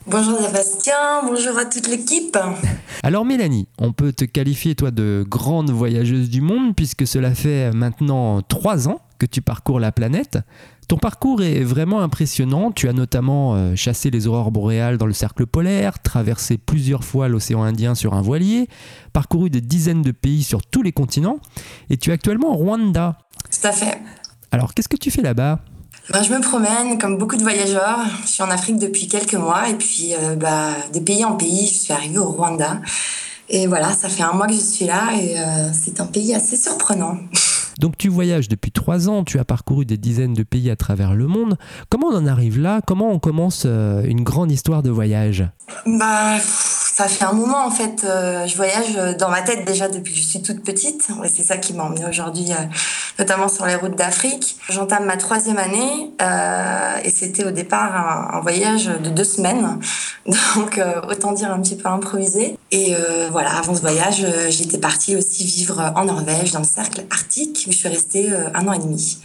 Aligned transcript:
Bonjour 0.09 0.41
Sébastien, 0.41 1.23
bonjour 1.23 1.57
à 1.57 1.66
toute 1.66 1.86
l'équipe. 1.86 2.36
Alors 3.05 3.25
Mélanie, 3.25 3.68
on 3.79 3.93
peut 3.93 4.12
te 4.12 4.25
qualifier 4.25 4.75
toi 4.75 4.91
de 4.91 5.25
grande 5.29 5.70
voyageuse 5.70 6.30
du 6.30 6.41
monde 6.41 6.75
puisque 6.75 7.07
cela 7.07 7.32
fait 7.32 7.70
maintenant 7.70 8.43
trois 8.43 8.89
ans 8.89 9.00
que 9.20 9.27
tu 9.27 9.41
parcours 9.41 9.79
la 9.79 9.93
planète. 9.93 10.39
Ton 10.89 10.96
parcours 10.96 11.43
est 11.43 11.62
vraiment 11.62 12.00
impressionnant. 12.00 12.72
Tu 12.72 12.89
as 12.89 12.94
notamment 12.94 13.54
euh, 13.54 13.76
chassé 13.76 14.08
les 14.08 14.26
aurores 14.26 14.50
boréales 14.50 14.96
dans 14.96 15.04
le 15.04 15.13
cercle 15.13 15.46
polaire, 15.46 16.00
traversé 16.03 16.57
plusieurs 16.57 17.04
fois 17.04 17.29
l'océan 17.29 17.63
Indien 17.63 17.94
sur 17.94 18.14
un 18.14 18.22
voilier, 18.22 18.68
parcouru 19.13 19.50
des 19.50 19.61
dizaines 19.61 20.00
de 20.00 20.13
pays 20.13 20.43
sur 20.43 20.64
tous 20.64 20.80
les 20.80 20.93
continents, 20.93 21.40
et 21.90 21.99
tu 21.99 22.08
es 22.08 22.14
actuellement 22.14 22.54
au 22.54 22.57
Rwanda. 22.57 23.18
Tout 23.50 23.66
à 23.66 23.72
fait. 23.72 23.99
Alors, 24.50 24.72
qu'est-ce 24.72 24.89
que 24.89 24.96
tu 24.96 25.11
fais 25.11 25.21
là-bas? 25.21 25.61
Ben, 26.11 26.22
je 26.22 26.32
me 26.32 26.40
promène 26.40 26.96
comme 26.99 27.18
beaucoup 27.18 27.36
de 27.36 27.43
voyageurs. 27.43 27.99
Je 28.22 28.29
suis 28.29 28.43
en 28.43 28.49
Afrique 28.49 28.79
depuis 28.79 29.08
quelques 29.08 29.35
mois 29.35 29.68
et 29.68 29.75
puis 29.75 30.14
euh, 30.14 30.36
bah, 30.36 30.71
de 30.94 31.00
pays 31.00 31.22
en 31.22 31.35
pays, 31.35 31.66
je 31.66 31.80
suis 31.80 31.93
arrivée 31.93 32.16
au 32.16 32.30
Rwanda. 32.30 32.80
Et 33.50 33.66
voilà, 33.66 33.92
ça 33.92 34.08
fait 34.08 34.22
un 34.22 34.33
mois 34.33 34.47
que 34.47 34.55
je 34.55 34.58
suis 34.58 34.86
là 34.86 35.12
et 35.20 35.39
euh, 35.39 35.70
c'est 35.75 36.00
un 36.00 36.06
pays 36.06 36.34
assez 36.34 36.56
surprenant. 36.56 37.19
Donc 37.78 37.97
tu 37.97 38.09
voyages 38.09 38.48
depuis 38.48 38.73
trois 38.73 39.09
ans, 39.09 39.25
tu 39.25 39.39
as 39.39 39.45
parcouru 39.45 39.86
des 39.86 39.97
dizaines 39.97 40.34
de 40.34 40.42
pays 40.42 40.70
à 40.70 40.77
travers 40.77 41.14
le 41.14 41.27
monde. 41.27 41.56
Comment 41.89 42.09
on 42.09 42.17
en 42.17 42.27
arrive 42.27 42.59
là? 42.61 42.81
Comment 42.86 43.11
on 43.11 43.19
commence 43.19 43.62
euh, 43.67 44.03
une 44.03 44.25
grande 44.25 44.50
histoire 44.50 44.83
de 44.83 44.91
voyage? 44.91 45.48
Bah 45.86 46.39
ça 46.41 47.06
fait 47.06 47.25
un 47.25 47.33
moment 47.33 47.64
en 47.64 47.70
fait. 47.70 48.05
Euh, 48.05 48.47
je 48.47 48.56
voyage 48.56 49.17
dans 49.19 49.30
ma 49.30 49.42
tête 49.42 49.64
déjà 49.64 49.89
depuis 49.89 50.12
que 50.12 50.19
je 50.19 50.25
suis 50.25 50.42
toute 50.42 50.64
petite. 50.64 51.08
Et 51.25 51.28
c'est 51.28 51.44
ça 51.44 51.56
qui 51.56 51.72
m'a 51.72 51.84
emmenée 51.84 52.06
aujourd'hui, 52.06 52.50
euh, 52.50 52.64
notamment 53.19 53.48
sur 53.48 53.66
les 53.66 53.74
routes 53.74 53.97
d'Afrique. 53.97 54.56
J'entame 54.69 55.06
ma 55.06 55.16
troisième 55.16 55.58
année 55.58 56.12
euh, 56.22 56.97
et 57.05 57.11
c'était 57.11 57.44
au 57.44 57.50
départ 57.50 58.34
un, 58.34 58.41
voyage 58.41 58.86
de 58.86 59.11
deux 59.11 59.24
semaines. 59.24 59.78
Donc 60.56 60.80
autant 61.08 61.33
dire 61.33 61.50
un 61.50 61.61
petit 61.61 61.77
peu 61.77 61.89
improvisé. 61.89 62.56
Et 62.70 62.94
voilà, 63.30 63.56
avant 63.56 63.74
ce 63.74 63.80
voyage, 63.80 64.27
j'étais 64.50 64.78
partie 64.78 65.16
aussi 65.16 65.44
vivre 65.44 65.92
en 65.96 66.05
Norvège, 66.05 66.52
dans 66.52 66.58
le 66.61 66.64
cercle 66.64 67.05
arctique, 67.11 67.64
où 67.66 67.72
je 67.72 67.77
suis 67.77 67.89
restée 67.89 68.30
un 68.55 68.69
an 68.69 68.72
et 68.74 68.78
demi. 68.78 69.19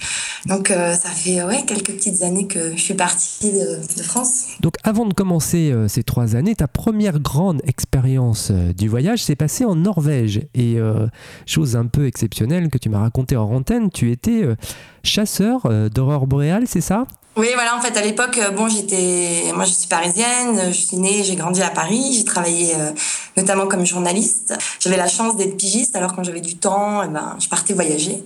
Donc 0.46 0.70
ça 0.70 1.10
fait 1.10 1.44
ouais, 1.44 1.64
quelques 1.66 1.92
petites 1.92 2.24
années 2.24 2.48
que 2.48 2.72
je 2.76 2.82
suis 2.82 2.94
partie 2.94 3.52
de, 3.52 4.02
France. 4.02 4.48
Donc 4.62 4.76
avant 4.84 5.06
de 5.06 5.14
commencer 5.14 5.74
ces 5.88 6.04
trois 6.04 6.36
années, 6.36 6.56
ta 6.56 6.68
première 6.68 7.20
grande 7.20 7.62
expérience 7.66 8.52
euh, 8.52 8.74
du 8.74 8.88
voyage 8.88 9.24
s'est 9.24 9.36
passée 9.36 9.66
en 9.66 9.76
Norvège. 9.76 10.42
Et 10.54 10.78
euh, 10.78 11.08
chose 11.46 11.76
un 11.76 11.86
peu 11.86 12.08
exceptionnelle 12.08 12.70
que 12.70 12.78
tu 12.78 12.90
m'as 12.90 13.00
raconté 13.00 13.36
en 13.36 13.50
antenne, 13.50 13.83
tu 13.92 14.12
étais 14.12 14.44
euh, 14.44 14.56
chasseur 15.04 15.62
d'aurore 15.90 16.28
boréale, 16.28 16.64
c'est 16.68 16.82
ça? 16.82 17.06
Oui, 17.36 17.48
voilà, 17.56 17.76
en 17.76 17.82
fait, 17.82 17.98
à 17.98 18.02
l'époque, 18.04 18.38
euh, 18.38 18.52
bon, 18.52 18.70
j'étais, 18.70 19.52
moi, 19.56 19.66
je 19.66 19.72
suis 19.72 19.88
parisienne, 19.88 20.66
je 20.68 20.78
suis 20.78 20.98
née, 20.98 21.24
j'ai 21.24 21.36
grandi 21.36 21.64
à 21.64 21.72
Paris, 21.72 22.14
j'ai 22.16 22.26
travaillé 22.26 22.76
euh, 22.76 22.92
notamment 23.38 23.66
comme 23.66 23.88
journaliste. 23.88 24.54
J'avais 24.80 24.98
la 24.98 25.08
chance 25.08 25.36
d'être 25.36 25.58
pigiste, 25.58 25.96
alors 25.96 26.16
quand 26.16 26.24
j'avais 26.24 26.42
du 26.42 26.58
temps, 26.58 27.02
eh 27.02 27.08
ben, 27.08 27.36
je 27.40 27.50
partais 27.50 27.74
voyager. 27.74 28.24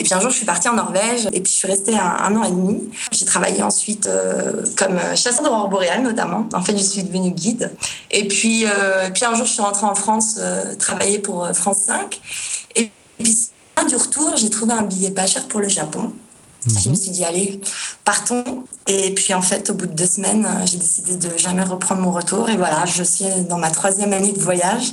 Et 0.00 0.04
puis 0.04 0.12
un 0.14 0.20
jour, 0.20 0.30
je 0.30 0.36
suis 0.36 0.46
partie 0.46 0.68
en 0.68 0.72
Norvège, 0.72 1.28
et 1.32 1.40
puis 1.40 1.52
je 1.52 1.58
suis 1.58 1.68
restée 1.68 1.96
un, 1.96 2.34
an 2.34 2.42
et 2.42 2.50
demi. 2.50 2.90
J'ai 3.12 3.24
travaillé 3.24 3.62
ensuite 3.62 4.08
euh, 4.08 4.64
comme 4.76 4.98
chasseur 5.14 5.44
d'aurore 5.44 5.68
boréale, 5.68 6.02
notamment. 6.02 6.48
En 6.52 6.62
fait, 6.62 6.76
je 6.76 6.82
suis 6.82 7.04
devenue 7.04 7.30
guide. 7.30 7.70
Et 8.10 8.26
puis, 8.26 8.64
puis 9.14 9.24
un 9.24 9.34
jour, 9.36 9.46
je 9.46 9.52
suis 9.52 9.62
rentrée 9.62 9.86
en 9.86 9.94
France 9.94 10.40
travailler 10.80 11.20
pour 11.20 11.48
France 11.54 11.78
5. 11.86 12.20
Et 12.74 12.90
puis, 13.22 13.49
du 13.84 13.96
retour, 13.96 14.36
j'ai 14.36 14.50
trouvé 14.50 14.72
un 14.72 14.82
billet 14.82 15.10
pas 15.10 15.26
cher 15.26 15.46
pour 15.48 15.60
le 15.60 15.68
Japon. 15.68 16.12
Je 16.66 16.88
me 16.88 16.94
mhm. 16.94 17.00
suis 17.00 17.10
dit, 17.10 17.24
allez, 17.24 17.60
partons. 18.04 18.64
Et 18.86 19.14
puis, 19.14 19.32
en 19.32 19.40
fait, 19.40 19.70
au 19.70 19.74
bout 19.74 19.86
de 19.86 19.94
deux 19.94 20.06
semaines, 20.06 20.44
euh, 20.44 20.66
j'ai 20.66 20.76
décidé 20.76 21.16
de 21.16 21.38
jamais 21.38 21.62
reprendre 21.62 22.02
mon 22.02 22.10
retour. 22.10 22.50
Et 22.50 22.56
voilà, 22.56 22.84
je 22.84 23.02
suis 23.02 23.24
dans 23.48 23.56
ma 23.56 23.70
troisième 23.70 24.12
année 24.12 24.32
de 24.32 24.40
voyage. 24.40 24.92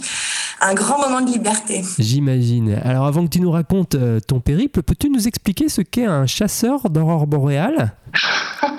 Un 0.61 0.73
grand 0.73 0.97
moment 0.97 1.21
de 1.21 1.29
liberté. 1.29 1.83
J'imagine. 1.99 2.79
Alors, 2.85 3.05
avant 3.05 3.25
que 3.25 3.29
tu 3.29 3.41
nous 3.41 3.51
racontes 3.51 3.95
euh, 3.95 4.19
ton 4.21 4.39
périple, 4.39 4.81
peux-tu 4.81 5.09
nous 5.09 5.27
expliquer 5.27 5.67
ce 5.67 5.81
qu'est 5.81 6.05
un 6.05 6.25
chasseur 6.25 6.89
d'aurore 6.89 7.27
boréale? 7.27 7.93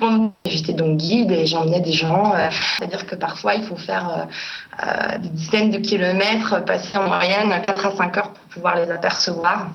Bon, 0.00 0.32
J'étais 0.44 0.72
donc 0.72 0.98
guide 0.98 1.30
et 1.30 1.46
j'emmenais 1.46 1.80
des 1.80 1.92
gens. 1.92 2.34
Euh, 2.34 2.48
c'est-à-dire 2.78 3.06
que 3.06 3.14
parfois, 3.14 3.54
il 3.54 3.64
faut 3.64 3.76
faire 3.76 4.08
euh, 4.08 4.86
euh, 4.86 5.18
des 5.18 5.28
dizaines 5.28 5.70
de 5.70 5.78
kilomètres, 5.78 6.64
passer 6.64 6.96
en 6.98 7.06
moyenne 7.08 7.50
4 7.66 7.86
à 7.86 7.96
5 7.96 8.16
heures 8.18 8.32
pour 8.32 8.45
pouvoir 8.56 8.76
les 8.76 8.90
apercevoir. 8.90 9.68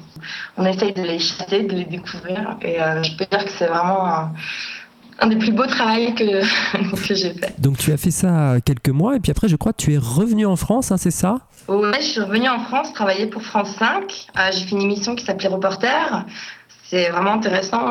On 0.58 0.66
essaye 0.66 0.94
de 0.94 1.02
les 1.02 1.19
chasser, 1.19 1.64
de 1.64 1.74
les 1.74 1.86
découvrir. 1.86 2.58
Et 2.62 2.78
je 3.03 3.16
peux 3.16 3.25
dire 3.25 3.46
que 3.46 3.52
c'est 3.52 3.68
vraiment 3.68 4.30
un, 5.19 5.28
des 5.28 5.38
plus 5.38 5.52
beaux 5.52 5.66
travaux 5.66 6.12
que, 6.14 6.42
que 7.08 7.16
j'ai 7.16 7.34
fait. 7.34 7.59
Donc 7.59 7.78
tu 7.78 7.91
as 7.91 7.97
fait 7.97 8.12
ça 8.12 8.56
quelques 8.66 8.90
mois 8.90 9.16
et 9.16 9.20
puis 9.20 9.31
après, 9.31 9.47
je 9.47 9.56
crois 9.56 9.72
que 9.72 9.81
tu 9.81 9.94
es 9.94 9.97
revenu 9.97 10.46
en 10.46 10.56
France, 10.56 10.91
hein, 10.91 10.97
c'est 10.97 11.12
ça? 11.12 11.38
Ouais, 11.68 12.02
je 12.02 12.06
suis 12.06 12.22
revenue 12.22 12.50
en 12.50 12.59
France 12.59 12.91
travailler 12.94 13.28
pour 13.28 13.44
France 13.44 13.75
5. 13.78 14.28
j'ai 14.52 14.66
fait 14.66 14.72
une 14.75 14.81
émission 14.81 15.16
qui 15.16 15.25
s'appelait 15.25 15.50
Reporter 15.50 16.25
c'est 16.91 17.09
vraiment 17.09 17.34
intéressant. 17.34 17.81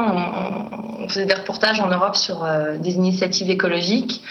On, 1.00 1.08
faisait 1.08 1.24
des 1.24 1.34
reportages 1.34 1.80
en 1.80 1.88
Europe 1.88 2.16
sur 2.16 2.44
euh, 2.44 2.76
des 2.76 2.92
initiatives 2.92 3.48
écologiques. 3.48 4.22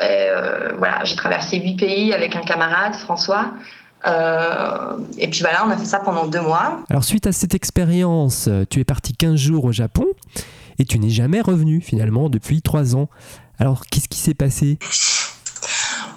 Et, 0.00 0.04
euh, 0.04 0.72
voilà, 0.78 1.02
j'ai 1.02 1.16
traversé 1.16 1.58
huit 1.58 1.76
pays 1.76 2.14
avec 2.14 2.36
un 2.36 2.42
camarade, 2.42 2.94
François. 2.94 3.46
Euh, 4.06 4.98
et 5.18 5.28
puis 5.28 5.40
voilà, 5.40 5.66
on 5.66 5.70
a 5.70 5.76
fait 5.76 5.84
ça 5.84 5.98
pendant 5.98 6.26
deux 6.26 6.40
mois. 6.40 6.80
Alors 6.90 7.04
suite 7.04 7.26
à 7.26 7.32
cette 7.32 7.54
expérience, 7.54 8.48
tu 8.70 8.80
es 8.80 8.84
parti 8.84 9.14
15 9.14 9.36
jours 9.36 9.64
au 9.64 9.72
Japon 9.72 10.06
et 10.78 10.84
tu 10.84 10.98
n'es 10.98 11.10
jamais 11.10 11.40
revenu 11.40 11.80
finalement 11.80 12.28
depuis 12.28 12.62
trois 12.62 12.96
ans. 12.96 13.08
Alors 13.58 13.86
qu'est-ce 13.86 14.08
qui 14.08 14.18
s'est 14.18 14.34
passé? 14.34 14.78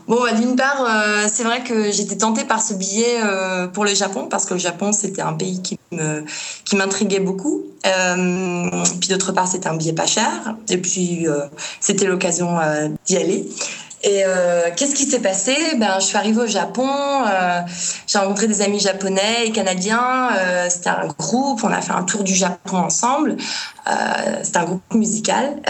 Bon, 0.07 0.21
bah, 0.21 0.31
d'une 0.31 0.55
part, 0.55 0.85
euh, 0.87 1.27
c'est 1.31 1.43
vrai 1.43 1.63
que 1.63 1.91
j'étais 1.91 2.15
tentée 2.15 2.45
par 2.45 2.61
ce 2.61 2.73
billet 2.73 3.19
euh, 3.21 3.67
pour 3.67 3.83
le 3.83 3.93
Japon 3.93 4.27
parce 4.29 4.45
que 4.45 4.53
le 4.53 4.59
Japon 4.59 4.93
c'était 4.93 5.21
un 5.21 5.33
pays 5.33 5.61
qui 5.61 5.77
me 5.91 6.23
qui 6.63 6.77
m'intriguait 6.77 7.19
beaucoup. 7.19 7.63
Euh, 7.85 8.69
puis 9.01 9.09
d'autre 9.09 9.33
part, 9.33 9.49
c'était 9.49 9.67
un 9.67 9.75
billet 9.75 9.93
pas 9.93 10.05
cher. 10.05 10.55
Et 10.69 10.77
puis 10.77 11.27
c'était 11.81 12.05
l'occasion 12.05 12.57
d'y 13.05 13.17
aller. 13.17 13.49
Et 14.03 14.23
euh, 14.23 14.69
qu'est-ce 14.75 14.93
qui 14.93 15.05
s'est 15.05 15.21
passé? 15.21 15.55
Ben, 15.77 15.99
je 15.99 16.05
suis 16.05 16.17
arrivée 16.17 16.41
au 16.41 16.47
Japon, 16.47 16.87
euh, 16.87 17.61
j'ai 18.05 18.19
rencontré 18.19 18.47
des 18.47 18.61
amis 18.61 18.79
japonais 18.79 19.47
et 19.47 19.51
canadiens. 19.51 20.29
Euh, 20.37 20.67
c'était 20.69 20.89
un 20.89 21.07
groupe, 21.17 21.63
on 21.63 21.71
a 21.71 21.81
fait 21.81 21.93
un 21.93 22.03
tour 22.03 22.23
du 22.23 22.35
Japon 22.35 22.77
ensemble. 22.77 23.37
C'était 24.43 24.57
un 24.57 24.65
groupe 24.65 24.93
musical, 24.93 25.61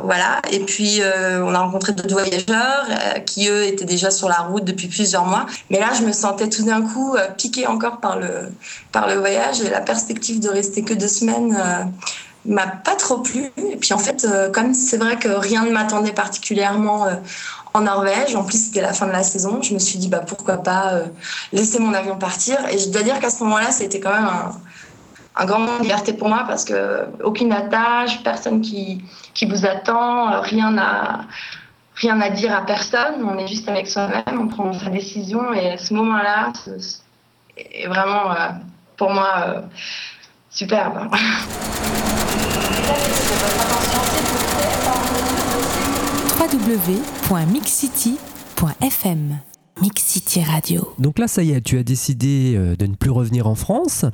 voilà. 0.00 0.42
Et 0.50 0.58
puis 0.58 1.00
on 1.40 1.54
a 1.54 1.60
rencontré 1.60 1.92
d'autres 1.92 2.12
voyageurs 2.12 2.86
qui 3.24 3.48
eux 3.48 3.64
étaient 3.64 3.84
déjà 3.84 4.10
sur 4.10 4.28
la 4.28 4.38
route 4.38 4.64
depuis 4.64 4.88
plusieurs 4.88 5.24
mois. 5.24 5.46
Mais 5.70 5.78
là, 5.78 5.90
je 5.96 6.02
me 6.02 6.12
sentais 6.12 6.48
tout 6.48 6.64
d'un 6.64 6.82
coup 6.82 7.16
piquée 7.36 7.68
encore 7.68 8.00
par 8.00 8.18
le 8.18 8.52
par 8.90 9.06
le 9.06 9.14
voyage 9.14 9.60
et 9.60 9.70
la 9.70 9.80
perspective 9.80 10.40
de 10.40 10.48
rester 10.48 10.82
que 10.82 10.92
deux 10.92 11.06
semaines 11.06 11.56
m'a 12.46 12.66
pas 12.66 12.96
trop 12.96 13.18
plu. 13.18 13.52
Et 13.56 13.76
puis 13.76 13.94
en 13.94 13.98
fait, 13.98 14.26
comme 14.52 14.74
c'est 14.74 14.96
vrai 14.96 15.16
que 15.16 15.28
rien 15.28 15.64
ne 15.64 15.70
m'attendait 15.70 16.10
particulièrement 16.10 17.06
en 17.74 17.80
Norvège. 17.82 18.34
En 18.36 18.44
plus, 18.44 18.66
c'était 18.66 18.80
la 18.80 18.92
fin 18.92 19.06
de 19.06 19.12
la 19.12 19.22
saison. 19.22 19.62
Je 19.62 19.74
me 19.74 19.78
suis 19.78 19.98
dit, 19.98 20.08
bah, 20.08 20.20
pourquoi 20.26 20.58
pas 20.58 20.94
euh, 20.94 21.04
laisser 21.52 21.78
mon 21.78 21.94
avion 21.94 22.16
partir. 22.16 22.56
Et 22.68 22.78
je 22.78 22.90
dois 22.90 23.02
dire 23.02 23.18
qu'à 23.20 23.30
ce 23.30 23.42
moment-là, 23.44 23.70
c'était 23.70 24.00
quand 24.00 24.12
même 24.12 24.28
un, 25.34 25.44
grand 25.46 25.60
moment 25.60 25.78
de 25.78 25.82
liberté 25.82 26.12
pour 26.12 26.28
moi 26.28 26.44
parce 26.46 26.64
que 26.64 27.06
aucune 27.24 27.52
attache, 27.52 28.22
personne 28.22 28.60
qui, 28.60 29.02
qui 29.34 29.46
vous 29.46 29.64
attend, 29.64 30.40
rien 30.42 30.76
à, 30.76 31.22
rien 31.96 32.20
à 32.20 32.30
dire 32.30 32.54
à 32.54 32.64
personne. 32.66 33.24
On 33.24 33.38
est 33.38 33.48
juste 33.48 33.68
avec 33.68 33.88
soi-même, 33.88 34.40
on 34.40 34.48
prend 34.48 34.72
sa 34.72 34.90
décision. 34.90 35.52
Et 35.54 35.78
ce 35.78 35.94
moment-là 35.94 36.52
est 37.56 37.86
vraiment, 37.86 38.32
euh, 38.32 38.48
pour 38.96 39.10
moi, 39.10 39.44
euh, 39.46 39.60
superbe. 40.50 41.08
www.mixcity.fm 46.42 49.38
Mixcity 49.80 50.42
Radio. 50.42 50.92
Donc 50.98 51.20
là, 51.20 51.28
ça 51.28 51.44
y 51.44 51.52
est, 51.52 51.60
tu 51.60 51.78
as 51.78 51.84
décidé 51.84 52.56
euh, 52.56 52.74
de 52.74 52.86
ne 52.86 52.96
plus 52.96 53.10
revenir 53.10 53.46
en 53.46 53.54
France. 53.54 54.04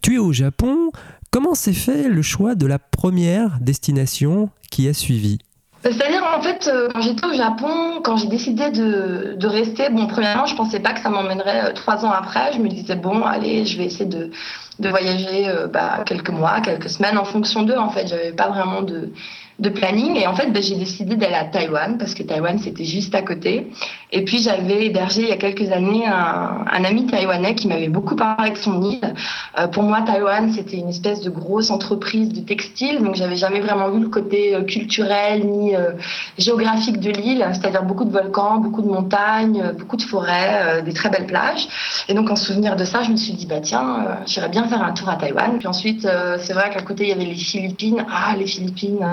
Tu 0.00 0.14
es 0.14 0.18
au 0.18 0.32
Japon. 0.32 0.90
Comment 1.30 1.54
s'est 1.54 1.74
fait 1.74 2.08
le 2.08 2.22
choix 2.22 2.54
de 2.54 2.66
la 2.66 2.78
première 2.78 3.58
destination 3.60 4.48
qui 4.70 4.88
a 4.88 4.94
suivi? 4.94 5.36
C'est-à-dire, 5.82 6.24
en 6.34 6.40
fait, 6.40 6.66
euh, 6.66 6.88
quand 6.94 7.02
j'étais 7.02 7.26
au 7.26 7.34
Japon, 7.34 8.00
quand 8.02 8.16
j'ai 8.16 8.28
décidé 8.28 8.70
de, 8.70 9.46
rester, 9.46 9.90
bon, 9.90 10.06
premièrement, 10.06 10.46
je 10.46 10.56
pensais 10.56 10.80
pas 10.80 10.94
que 10.94 11.00
ça 11.00 11.10
m'emmènerait 11.10 11.66
euh, 11.66 11.74
trois 11.74 12.06
ans 12.06 12.10
après. 12.10 12.54
Je 12.54 12.58
me 12.58 12.68
disais, 12.68 12.96
bon, 12.96 13.22
allez, 13.22 13.66
je 13.66 13.76
vais 13.76 13.84
essayer 13.84 14.06
de, 14.06 14.30
de 14.78 14.88
voyager 14.88 15.54
bah, 15.70 16.04
quelques 16.06 16.30
mois, 16.30 16.62
quelques 16.62 16.88
semaines 16.88 17.18
en 17.18 17.26
fonction 17.26 17.64
d'eux. 17.64 17.76
En 17.76 17.90
fait, 17.90 18.06
j'avais 18.06 18.32
pas 18.32 18.48
vraiment 18.48 18.80
de, 18.80 19.12
de 19.58 19.70
planning. 19.70 20.16
Et 20.16 20.26
en 20.26 20.34
fait, 20.34 20.50
ben, 20.52 20.62
j'ai 20.62 20.76
décidé 20.76 21.16
d'aller 21.16 21.34
à 21.34 21.44
Taïwan 21.44 21.96
parce 21.98 22.14
que 22.14 22.22
Taïwan, 22.22 22.58
c'était 22.58 22.84
juste 22.84 23.14
à 23.14 23.22
côté. 23.22 23.70
Et 24.12 24.24
puis, 24.24 24.42
j'avais 24.42 24.86
hébergé 24.86 25.22
il 25.22 25.28
y 25.28 25.32
a 25.32 25.36
quelques 25.36 25.72
années 25.72 26.06
un, 26.06 26.84
ami 26.84 27.06
taïwanais 27.06 27.54
qui 27.54 27.66
m'avait 27.66 27.88
beaucoup 27.88 28.16
parlé 28.16 28.50
de 28.50 28.56
son 28.56 28.82
île. 28.82 29.14
Euh, 29.58 29.66
pour 29.66 29.82
moi, 29.82 30.02
Taïwan, 30.02 30.52
c'était 30.52 30.76
une 30.76 30.90
espèce 30.90 31.22
de 31.22 31.30
grosse 31.30 31.70
entreprise 31.70 32.28
de 32.28 32.40
textile. 32.40 33.02
Donc, 33.02 33.16
j'avais 33.16 33.36
jamais 33.36 33.60
vraiment 33.60 33.88
vu 33.90 34.00
le 34.00 34.08
côté 34.08 34.54
euh, 34.54 34.62
culturel 34.62 35.46
ni 35.46 35.74
euh, 35.74 35.92
géographique 36.38 37.00
de 37.00 37.10
l'île, 37.10 37.44
c'est-à-dire 37.52 37.82
beaucoup 37.82 38.04
de 38.04 38.12
volcans, 38.12 38.58
beaucoup 38.58 38.82
de 38.82 38.88
montagnes, 38.88 39.72
beaucoup 39.78 39.96
de 39.96 40.02
forêts, 40.02 40.82
des 40.82 40.92
très 40.92 41.08
belles 41.08 41.26
plages. 41.26 41.66
Et 42.08 42.14
donc, 42.14 42.30
en 42.30 42.36
souvenir 42.36 42.76
de 42.76 42.84
ça, 42.84 43.02
je 43.02 43.10
me 43.10 43.16
suis 43.16 43.32
dit, 43.32 43.46
bah 43.46 43.60
tiens, 43.60 44.18
j'irais 44.26 44.48
bien 44.48 44.68
faire 44.68 44.82
un 44.82 44.92
tour 44.92 45.08
à 45.08 45.16
Taïwan. 45.16 45.58
Puis 45.58 45.66
ensuite, 45.66 46.06
c'est 46.38 46.52
vrai 46.52 46.70
qu'à 46.70 46.82
côté, 46.82 47.04
il 47.04 47.08
y 47.08 47.12
avait 47.12 47.24
les 47.24 47.34
Philippines. 47.34 48.04
Ah, 48.10 48.34
les 48.36 48.46
Philippines 48.46 49.04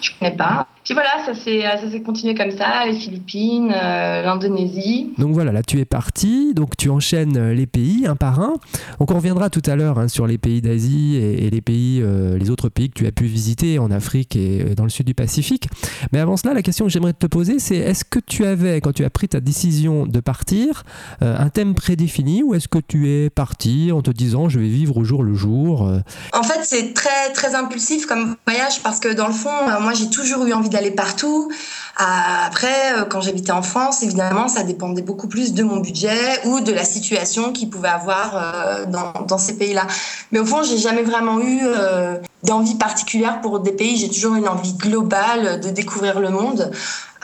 je 0.00 0.10
connais 0.18 0.36
pas. 0.36 0.66
Puis 0.84 0.92
voilà, 0.92 1.12
ça 1.24 1.32
s'est, 1.34 2.02
continué 2.02 2.34
comme 2.34 2.50
ça, 2.50 2.84
les 2.84 2.92
Philippines, 2.92 3.72
euh, 3.74 4.22
l'Indonésie. 4.22 5.14
Donc 5.16 5.32
voilà, 5.32 5.50
là 5.50 5.62
tu 5.62 5.80
es 5.80 5.86
parti, 5.86 6.52
donc 6.52 6.76
tu 6.76 6.90
enchaînes 6.90 7.38
euh, 7.38 7.54
les 7.54 7.66
pays 7.66 8.06
un 8.06 8.16
par 8.16 8.38
un. 8.40 8.52
Donc 9.00 9.10
on 9.10 9.14
reviendra 9.14 9.48
tout 9.48 9.62
à 9.64 9.76
l'heure 9.76 9.98
hein, 9.98 10.08
sur 10.08 10.26
les 10.26 10.36
pays 10.36 10.60
d'Asie 10.60 11.16
et, 11.16 11.48
les 11.48 11.62
pays, 11.62 12.02
euh, 12.02 12.36
les 12.36 12.50
autres 12.50 12.68
pays 12.68 12.90
que 12.90 12.98
tu 12.98 13.06
as 13.06 13.12
pu 13.12 13.24
visiter 13.24 13.78
en 13.78 13.90
Afrique 13.90 14.36
et 14.36 14.74
dans 14.74 14.84
le 14.84 14.90
sud 14.90 15.06
du 15.06 15.14
Pacifique. 15.14 15.68
Mais 16.12 16.18
avant 16.18 16.36
cela, 16.36 16.52
la 16.52 16.60
question 16.60 16.84
que 16.84 16.90
j'aimerais 16.90 17.14
te 17.14 17.26
poser, 17.26 17.60
c'est 17.60 17.76
est-ce 17.76 18.04
que 18.04 18.18
tu 18.18 18.44
avais, 18.44 18.82
quand 18.82 18.92
tu 18.92 19.06
as 19.06 19.10
pris 19.10 19.28
ta 19.28 19.40
décision 19.40 20.04
de 20.04 20.20
partir, 20.20 20.82
un 21.22 21.48
thème 21.48 21.74
prédéfini 21.74 22.42
ou 22.42 22.54
est-ce 22.54 22.68
que 22.68 22.78
tu 22.78 23.08
es 23.08 23.30
parti 23.30 23.90
en 23.90 24.02
te 24.02 24.10
disant 24.10 24.50
je 24.50 24.58
vais 24.58 24.68
vivre 24.68 24.98
au 24.98 25.04
jour 25.04 25.22
le 25.22 25.32
jour 25.32 25.90
En 26.34 26.42
fait, 26.42 26.60
c'est 26.62 26.92
très 26.92 27.32
très 27.32 27.54
impulsif 27.54 28.04
comme 28.04 28.36
voyage 28.46 28.82
parce 28.82 29.00
que 29.00 29.14
dans 29.14 29.28
le 29.28 29.32
fond, 29.32 29.50
moi 29.80 29.92
j'ai 29.94 30.10
toujours 30.10 30.44
eu 30.46 30.52
envie 30.52 30.68
d'aller 30.68 30.90
partout. 30.90 31.50
Après, 31.96 32.98
euh, 32.98 33.04
quand 33.04 33.20
j'habitais 33.20 33.52
en 33.52 33.62
France, 33.62 34.02
évidemment, 34.02 34.48
ça 34.48 34.64
dépendait 34.64 35.02
beaucoup 35.02 35.28
plus 35.28 35.54
de 35.54 35.62
mon 35.62 35.78
budget 35.78 36.44
ou 36.44 36.60
de 36.60 36.72
la 36.72 36.84
situation 36.84 37.52
qu'il 37.52 37.70
pouvait 37.70 37.88
avoir 37.88 38.36
euh, 38.36 38.86
dans, 38.86 39.38
ces 39.38 39.56
pays-là. 39.56 39.86
Mais 40.32 40.40
au 40.40 40.46
fond, 40.46 40.62
j'ai 40.62 40.78
jamais 40.78 41.02
vraiment 41.02 41.40
eu 41.40 41.60
euh, 41.62 42.16
d'envie 42.42 42.74
particulière 42.74 43.40
pour 43.40 43.60
des 43.60 43.72
pays. 43.72 43.96
J'ai 43.96 44.08
toujours 44.08 44.34
une 44.34 44.48
envie 44.48 44.74
globale 44.74 45.60
de 45.60 45.70
découvrir 45.70 46.18
le 46.18 46.30
monde. 46.30 46.72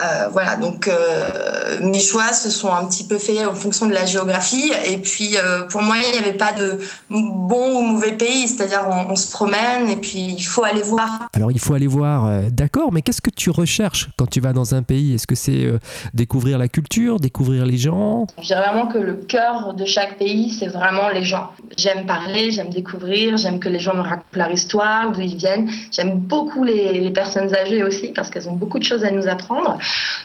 Euh, 0.00 0.28
voilà, 0.32 0.56
donc 0.56 0.88
euh, 0.88 1.78
mes 1.82 2.00
choix 2.00 2.32
se 2.32 2.49
sont 2.49 2.72
un 2.72 2.87
petit 2.87 3.05
peu 3.05 3.19
faits 3.19 3.46
en 3.46 3.55
fonction 3.55 3.87
de 3.87 3.93
la 3.93 4.06
géographie. 4.06 4.72
Et 4.87 4.96
puis 4.99 5.37
euh, 5.37 5.64
pour 5.64 5.82
moi, 5.82 5.96
il 5.99 6.12
n'y 6.12 6.19
avait 6.19 6.37
pas 6.37 6.52
de 6.52 6.78
bon 7.11 7.78
ou 7.78 7.82
mauvais 7.82 8.12
pays, 8.12 8.49
c'est-à-dire 8.49 8.87
on, 8.88 9.17
se 9.17 9.31
promène 9.31 9.88
et 9.90 9.96
puis 9.96 10.34
il 10.38 10.43
faut 10.43 10.64
aller 10.64 10.82
voir. 10.82 11.28
Alors 11.34 11.50
il 11.50 11.58
faut 11.58 11.75
aller 11.75 11.87
voir, 11.87 12.43
d'accord, 12.50 12.93
mais 12.93 13.02
qu'est-ce 13.02 13.20
que 13.20 13.31
tu 13.31 13.50
recherches 13.50 14.08
quand 14.17 14.26
tu 14.26 14.40
vas 14.40 14.52
dans 14.52 14.59
un 14.74 14.82
pays 14.82 15.14
Est-ce 15.14 15.26
que 15.26 15.34
c'est 15.34 15.68
découvrir 16.14 16.58
la 16.58 16.68
culture, 16.68 17.18
découvrir 17.18 17.66
les 17.66 17.76
gens? 17.76 18.26
Je 18.40 18.46
dirais 18.46 18.62
vraiment 18.62 18.86
que 18.86 18.98
le 18.98 19.14
cœur 19.14 19.74
de 19.74 19.84
chaque 19.84 20.18
pays, 20.18 20.50
c'est 20.50 20.68
vraiment 20.68 21.08
les 21.12 21.24
gens. 21.24 21.50
J'aime 21.76 22.06
parler, 22.06 22.50
j'aime 22.50 22.70
découvrir, 22.70 23.36
j'aime 23.36 23.58
que 23.58 23.68
les 23.68 23.78
gens 23.78 23.94
me 23.94 24.02
racontent 24.02 24.24
leur 24.34 24.50
histoire, 24.50 25.12
d'où 25.12 25.20
ils 25.20 25.36
viennent. 25.36 25.70
J'aime 25.90 26.18
beaucoup 26.18 26.64
les, 26.64 27.00
les 27.00 27.10
personnes 27.10 27.54
âgées 27.54 27.82
aussi 27.82 28.08
parce 28.08 28.30
qu'elles 28.30 28.48
ont 28.48 28.56
beaucoup 28.56 28.78
de 28.78 28.84
choses 28.84 29.04
à 29.04 29.10
nous 29.10 29.28
apprendre. 29.28 29.78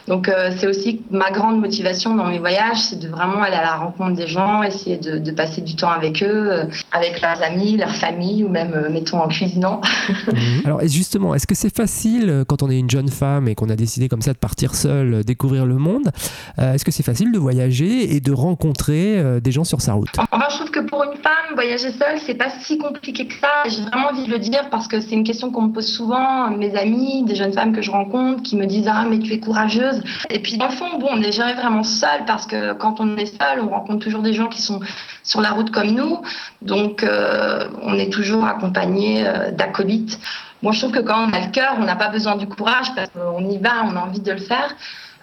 Donc 0.08 0.28
euh, 0.28 0.50
c'est 0.56 0.66
aussi 0.66 1.02
ma 1.10 1.30
grande 1.30 1.60
motivation 1.60 2.14
dans 2.14 2.26
mes 2.26 2.38
voyages, 2.38 2.78
c'est 2.78 2.98
de 2.98 3.08
vraiment 3.08 3.42
aller 3.42 3.56
à 3.56 3.62
la 3.62 3.76
rencontre 3.76 4.16
des 4.16 4.26
gens, 4.26 4.62
essayer 4.62 4.96
de, 4.98 5.30
passer 5.32 5.60
du 5.60 5.76
temps 5.76 5.90
avec 5.90 6.22
eux, 6.22 6.50
euh, 6.50 6.64
avec 6.92 7.20
leurs 7.20 7.42
amis, 7.42 7.76
leur 7.76 7.94
famille 7.94 8.44
ou 8.44 8.48
même, 8.48 8.72
euh, 8.74 8.90
mettons, 8.90 9.20
en 9.20 9.28
cuisinant. 9.28 9.80
Mhm. 10.26 10.62
Alors 10.64 10.80
justement, 10.82 11.34
est-ce 11.34 11.46
que 11.46 11.54
c'est 11.54 11.74
facile 11.74 12.44
quand 12.48 12.62
on 12.62 12.70
est 12.70 12.78
une 12.78 12.90
jeune 12.90 13.08
femme 13.08 13.48
et 13.48 13.54
qu'on 13.54 13.70
a 13.70 13.76
décidé 13.76 14.08
comme 14.08 14.22
de 14.32 14.38
partir 14.38 14.74
seule, 14.74 15.24
découvrir 15.24 15.66
le 15.66 15.76
monde 15.76 16.10
Est-ce 16.58 16.84
que 16.84 16.90
c'est 16.90 17.02
facile 17.02 17.32
de 17.32 17.38
voyager 17.38 18.14
et 18.14 18.20
de 18.20 18.32
rencontrer 18.32 19.40
des 19.40 19.52
gens 19.52 19.64
sur 19.64 19.80
sa 19.80 19.94
route? 19.94 20.08
Enfin, 20.30 20.46
je 20.50 20.56
trouve 20.56 20.70
que 20.70 20.80
pour 20.80 21.04
une 21.04 21.18
femme, 21.22 21.54
voyager 21.54 21.90
seule, 21.92 22.18
c'est 22.24 22.34
pas 22.34 22.50
si 22.60 22.78
compliqué 22.78 23.26
que 23.26 23.34
ça. 23.34 23.48
J'ai 23.66 23.82
vraiment 23.82 24.08
envie 24.08 24.24
de 24.24 24.30
le 24.30 24.38
dire 24.38 24.68
parce 24.70 24.88
que 24.88 25.00
c'est 25.00 25.14
une 25.14 25.24
question 25.24 25.50
qu'on 25.50 25.62
me 25.62 25.72
pose 25.72 25.86
souvent, 25.86 26.50
mes 26.50 26.76
amis, 26.76 27.24
des 27.24 27.34
jeunes 27.34 27.52
femmes 27.52 27.72
que 27.72 27.82
je 27.82 27.90
rencontre, 27.90 28.42
qui 28.42 28.56
me 28.56 28.66
disent 28.66 28.88
ah 28.88 29.04
mais 29.08 29.18
tu 29.18 29.32
es 29.32 29.40
courageuse. 29.40 30.02
Et 30.30 30.38
puis 30.38 30.56
dans 30.56 30.66
le 30.66 30.72
fond, 30.72 30.98
bon, 30.98 31.08
on 31.12 31.16
n'est 31.16 31.32
jamais 31.32 31.54
vraiment 31.54 31.82
seul 31.82 32.24
parce 32.26 32.46
que 32.46 32.72
quand 32.74 33.00
on 33.00 33.16
est 33.16 33.26
seul, 33.26 33.60
on 33.60 33.68
rencontre 33.68 34.04
toujours 34.04 34.22
des 34.22 34.32
gens 34.32 34.48
qui 34.48 34.62
sont 34.62 34.80
sur 35.22 35.40
la 35.40 35.50
route 35.50 35.70
comme 35.70 35.90
nous. 35.90 36.22
Donc 36.62 37.02
euh, 37.02 37.68
on 37.82 37.94
est 37.94 38.12
toujours 38.12 38.44
accompagné 38.44 39.26
euh, 39.26 39.50
d'acolytes. 39.50 40.18
Moi, 40.62 40.72
je 40.72 40.80
trouve 40.80 40.92
que 40.92 41.00
quand 41.00 41.28
on 41.28 41.32
a 41.32 41.40
le 41.40 41.50
cœur, 41.52 41.76
on 41.78 41.84
n'a 41.84 41.96
pas 41.96 42.08
besoin 42.08 42.36
du 42.36 42.46
courage 42.46 42.94
parce 42.94 43.10
qu'on 43.10 43.48
y 43.48 43.58
va, 43.58 43.84
on 43.84 43.96
a 43.96 44.00
envie 44.00 44.20
de 44.20 44.32
le 44.32 44.38
faire. 44.38 44.74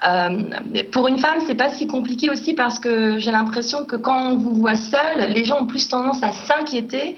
Euh, 0.06 0.30
pour 0.92 1.08
une 1.08 1.18
femme, 1.18 1.40
c'est 1.48 1.56
pas 1.56 1.70
si 1.70 1.88
compliqué 1.88 2.30
aussi 2.30 2.54
parce 2.54 2.80
que 2.80 3.20
j'ai 3.20 3.32
l'impression 3.32 3.86
que 3.86 3.96
quand 3.96 4.32
on 4.32 4.38
vous 4.38 4.56
voit 4.56 4.76
seul, 4.76 5.30
les 5.30 5.46
gens 5.46 5.62
ont 5.62 5.66
plus 5.66 5.88
tendance 5.88 6.22
à 6.24 6.32
s'inquiéter 6.32 7.16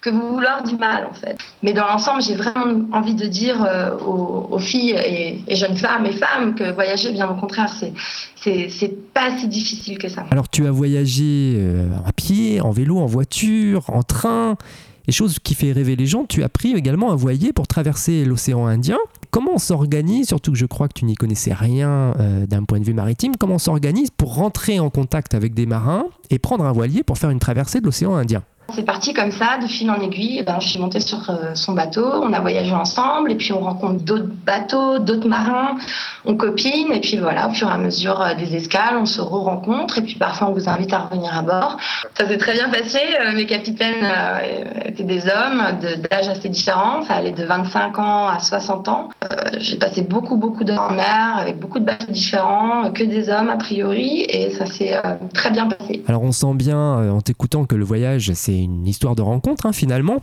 que 0.00 0.10
vous 0.10 0.34
vouloir 0.34 0.64
du 0.64 0.76
mal 0.76 1.06
en 1.08 1.14
fait. 1.14 1.38
Mais 1.62 1.72
dans 1.72 1.86
l'ensemble, 1.86 2.22
j'ai 2.22 2.34
vraiment 2.34 2.84
envie 2.92 3.14
de 3.14 3.26
dire 3.26 3.64
euh, 3.64 3.96
aux, 3.98 4.58
filles 4.58 4.96
et, 5.46 5.54
jeunes 5.54 5.76
femmes 5.76 6.06
et 6.06 6.12
femmes 6.12 6.54
que 6.56 6.72
voyager, 6.72 7.12
bien 7.12 7.28
au 7.28 7.34
contraire, 7.34 7.72
c'est 7.72 7.92
c'est 8.44 9.12
pas 9.14 9.38
si 9.38 9.46
difficile 9.46 9.98
que 9.98 10.08
ça. 10.08 10.24
Alors 10.32 10.48
tu 10.48 10.66
as 10.66 10.72
voyagé 10.72 11.54
euh, 11.58 11.86
à 12.04 12.12
pied, 12.12 12.60
en 12.60 12.72
vélo, 12.72 12.98
en 12.98 13.06
voiture, 13.06 13.88
en 13.88 14.02
train. 14.02 14.56
Et 15.08 15.12
chose 15.12 15.38
qui 15.42 15.54
fait 15.54 15.72
rêver 15.72 15.96
les 15.96 16.06
gens, 16.06 16.24
tu 16.24 16.42
as 16.42 16.48
pris 16.48 16.74
également 16.74 17.12
un 17.12 17.16
voilier 17.16 17.52
pour 17.52 17.66
traverser 17.66 18.24
l'océan 18.24 18.66
Indien. 18.66 18.98
Comment 19.30 19.52
on 19.54 19.58
s'organise, 19.58 20.28
surtout 20.28 20.52
que 20.52 20.58
je 20.58 20.66
crois 20.66 20.88
que 20.88 20.94
tu 20.94 21.04
n'y 21.04 21.14
connaissais 21.14 21.54
rien 21.54 22.14
euh, 22.20 22.46
d'un 22.46 22.64
point 22.64 22.78
de 22.78 22.84
vue 22.84 22.94
maritime, 22.94 23.32
comment 23.38 23.54
on 23.54 23.58
s'organise 23.58 24.10
pour 24.10 24.34
rentrer 24.34 24.78
en 24.78 24.90
contact 24.90 25.34
avec 25.34 25.54
des 25.54 25.66
marins 25.66 26.04
et 26.30 26.38
prendre 26.38 26.64
un 26.64 26.72
voilier 26.72 27.02
pour 27.02 27.18
faire 27.18 27.30
une 27.30 27.38
traversée 27.38 27.80
de 27.80 27.86
l'océan 27.86 28.14
Indien? 28.14 28.42
C'est 28.74 28.84
parti 28.84 29.12
comme 29.12 29.30
ça, 29.30 29.58
de 29.60 29.66
fil 29.66 29.90
en 29.90 30.00
aiguille. 30.00 30.42
Ben, 30.42 30.58
je 30.60 30.68
suis 30.68 30.78
montée 30.78 31.00
sur 31.00 31.30
euh, 31.30 31.54
son 31.54 31.72
bateau, 31.72 32.04
on 32.22 32.32
a 32.32 32.40
voyagé 32.40 32.72
ensemble, 32.72 33.32
et 33.32 33.34
puis 33.34 33.52
on 33.52 33.60
rencontre 33.60 34.02
d'autres 34.04 34.28
bateaux, 34.46 34.98
d'autres 34.98 35.28
marins, 35.28 35.76
on 36.24 36.36
copine, 36.36 36.92
et 36.92 37.00
puis 37.00 37.16
voilà, 37.16 37.48
au 37.48 37.52
fur 37.52 37.68
et 37.68 37.72
à 37.72 37.78
mesure 37.78 38.20
euh, 38.20 38.34
des 38.34 38.54
escales, 38.56 38.96
on 38.96 39.06
se 39.06 39.20
re-rencontre, 39.20 39.98
et 39.98 40.02
puis 40.02 40.14
parfois 40.14 40.48
on 40.48 40.52
vous 40.52 40.68
invite 40.68 40.92
à 40.92 40.98
revenir 40.98 41.36
à 41.36 41.42
bord. 41.42 41.76
Ça 42.18 42.26
s'est 42.26 42.38
très 42.38 42.54
bien 42.54 42.68
passé. 42.68 43.00
Euh, 43.20 43.32
mes 43.32 43.46
capitaines 43.46 44.06
étaient 44.84 45.04
des 45.04 45.24
hommes 45.28 45.62
d'âge 46.10 46.28
assez 46.28 46.48
différents, 46.48 47.02
ça 47.02 47.14
allait 47.14 47.32
de 47.32 47.44
25 47.44 47.98
ans 47.98 48.28
à 48.28 48.38
60 48.38 48.88
ans. 48.88 49.08
J'ai 49.58 49.76
passé 49.76 50.02
beaucoup, 50.02 50.36
beaucoup 50.36 50.64
d'heures 50.64 50.88
en 50.90 50.94
mer, 50.94 51.36
avec 51.38 51.58
beaucoup 51.58 51.78
de 51.78 51.84
bateaux 51.84 52.10
différents, 52.12 52.90
que 52.92 53.04
des 53.04 53.28
hommes 53.28 53.50
a 53.50 53.56
priori, 53.56 54.24
et 54.28 54.50
ça 54.50 54.66
s'est 54.66 54.94
très 55.34 55.50
bien 55.50 55.68
passé. 55.68 56.02
Alors 56.08 56.22
on 56.22 56.32
sent 56.32 56.54
bien, 56.54 57.10
en 57.10 57.20
t'écoutant, 57.20 57.64
que 57.64 57.74
le 57.74 57.84
voyage, 57.84 58.32
c'est 58.34 58.58
une 58.58 58.86
histoire 58.86 59.14
de 59.14 59.22
rencontre 59.22 59.66
hein, 59.66 59.72
finalement. 59.72 60.20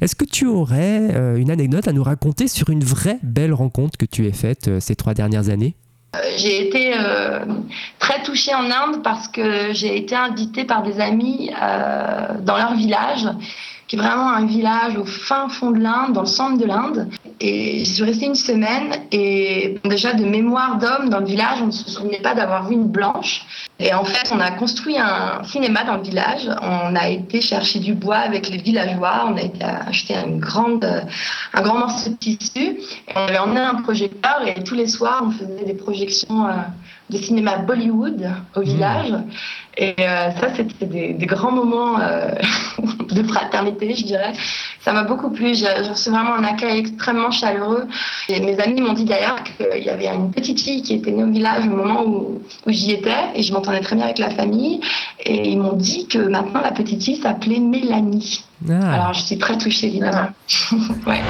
Est-ce 0.00 0.16
que 0.16 0.24
tu 0.24 0.46
aurais 0.46 1.14
euh, 1.14 1.36
une 1.36 1.50
anecdote 1.50 1.88
à 1.88 1.92
nous 1.92 2.02
raconter 2.02 2.48
sur 2.48 2.70
une 2.70 2.84
vraie 2.84 3.18
belle 3.22 3.52
rencontre 3.52 3.98
que 3.98 4.06
tu 4.06 4.26
as 4.26 4.32
faite 4.32 4.68
euh, 4.68 4.80
ces 4.80 4.96
trois 4.96 5.14
dernières 5.14 5.48
années? 5.48 5.74
Euh, 6.16 6.18
j'ai 6.36 6.66
été 6.66 6.92
très 7.98 8.22
touchée 8.22 8.52
en 8.54 8.64
Inde 8.64 9.02
parce 9.04 9.28
que 9.28 9.72
j'ai 9.72 9.96
été 9.96 10.16
invitée 10.16 10.64
par 10.64 10.82
des 10.82 10.98
amis 11.00 11.50
dans 12.42 12.56
leur 12.56 12.74
village 12.74 13.28
qui 13.90 13.96
est 13.96 13.98
vraiment 13.98 14.30
un 14.30 14.46
village 14.46 14.96
au 14.96 15.04
fin 15.04 15.48
fond 15.48 15.72
de 15.72 15.80
l'Inde, 15.80 16.12
dans 16.12 16.20
le 16.20 16.28
centre 16.28 16.58
de 16.58 16.64
l'Inde. 16.64 17.08
Et 17.40 17.84
je 17.84 17.90
suis 17.92 18.04
restée 18.04 18.26
une 18.26 18.36
semaine 18.36 18.94
et 19.10 19.80
déjà 19.82 20.12
de 20.12 20.24
mémoire 20.24 20.78
d'homme 20.78 21.08
dans 21.08 21.18
le 21.18 21.26
village, 21.26 21.58
on 21.60 21.66
ne 21.66 21.72
se 21.72 21.90
souvenait 21.90 22.20
pas 22.20 22.36
d'avoir 22.36 22.68
vu 22.68 22.74
une 22.74 22.86
blanche. 22.86 23.42
Et 23.80 23.92
en 23.92 24.04
fait, 24.04 24.30
on 24.32 24.38
a 24.38 24.52
construit 24.52 24.96
un 24.96 25.42
cinéma 25.42 25.82
dans 25.82 25.96
le 25.96 26.02
village. 26.02 26.48
On 26.62 26.94
a 26.94 27.08
été 27.08 27.40
chercher 27.40 27.80
du 27.80 27.94
bois 27.94 28.18
avec 28.18 28.48
les 28.48 28.58
villageois. 28.58 29.26
On 29.26 29.36
a 29.36 29.42
été 29.42 29.64
acheter 29.64 30.14
grande, 30.36 30.84
un 31.52 31.60
grand 31.60 31.78
morceau 31.80 32.10
de 32.10 32.14
tissu. 32.14 32.78
On 33.16 33.22
avait 33.26 33.38
emmené 33.38 33.58
un 33.58 33.74
projecteur 33.74 34.46
et 34.46 34.62
tous 34.62 34.76
les 34.76 34.86
soirs, 34.86 35.24
on 35.26 35.30
faisait 35.32 35.64
des 35.66 35.74
projections 35.74 36.46
de 37.10 37.18
cinéma 37.18 37.58
Bollywood 37.58 38.30
au 38.54 38.60
mmh. 38.60 38.64
village. 38.64 39.12
Et 39.76 39.94
euh, 40.00 40.30
ça, 40.32 40.48
c'était 40.54 40.86
des, 40.86 41.26
grands 41.26 41.52
moments 41.52 41.98
euh, 42.00 42.32
de 43.10 43.22
fraternité, 43.22 43.94
je 43.94 44.04
dirais. 44.04 44.32
Ça 44.82 44.92
m'a 44.92 45.04
beaucoup 45.04 45.30
plu. 45.30 45.54
J'ai 45.54 45.68
reçu 45.88 46.10
vraiment 46.10 46.34
un 46.34 46.44
accueil 46.44 46.80
extrêmement 46.80 47.30
chaleureux. 47.30 47.86
Et 48.28 48.40
mes 48.40 48.58
amis 48.60 48.80
m'ont 48.80 48.92
dit 48.92 49.04
d'ailleurs 49.04 49.42
qu'il 49.44 49.82
y 49.82 49.88
avait 49.88 50.08
une 50.08 50.32
petite 50.32 50.60
fille 50.60 50.82
qui 50.82 50.94
était 50.94 51.12
née 51.12 51.24
au 51.24 51.30
village 51.30 51.66
au 51.66 51.70
moment 51.70 52.04
où, 52.04 52.42
j'y 52.66 52.92
étais. 52.92 53.30
Et 53.34 53.42
je 53.42 53.52
m'entendais 53.52 53.80
très 53.80 53.96
bien 53.96 54.06
avec 54.06 54.18
la 54.18 54.30
famille. 54.30 54.80
Et 55.24 55.50
ils 55.50 55.58
m'ont 55.58 55.76
dit 55.76 56.06
que 56.08 56.18
maintenant, 56.18 56.60
la 56.62 56.72
petite 56.72 57.02
fille 57.02 57.16
s'appelait 57.16 57.60
Mélanie. 57.60 58.44
Ah. 58.68 58.92
Alors, 58.92 59.12
je 59.14 59.22
suis 59.22 59.38
très 59.38 59.56
touchée, 59.56 59.86
évidemment. 59.86 60.28
ouais. 61.06 61.20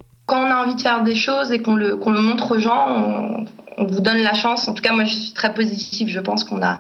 Envie 0.61 0.75
de 0.75 0.81
faire 0.81 1.02
des 1.02 1.14
choses 1.14 1.52
et 1.52 1.61
qu'on 1.61 1.75
le, 1.75 1.97
montre 1.97 2.52
aux 2.52 2.59
gens, 2.59 3.47
on, 3.79 3.85
vous 3.87 4.00
donne 4.00 4.19
la 4.19 4.35
chance. 4.35 4.69
En 4.69 4.75
tout 4.75 4.83
cas, 4.83 4.93
moi, 4.93 5.05
je 5.05 5.14
suis 5.14 5.33
très 5.33 5.55
positive. 5.55 6.09
Je 6.09 6.21
pense 6.21 6.45
qu'on 6.45 6.61
a, 6.62 6.79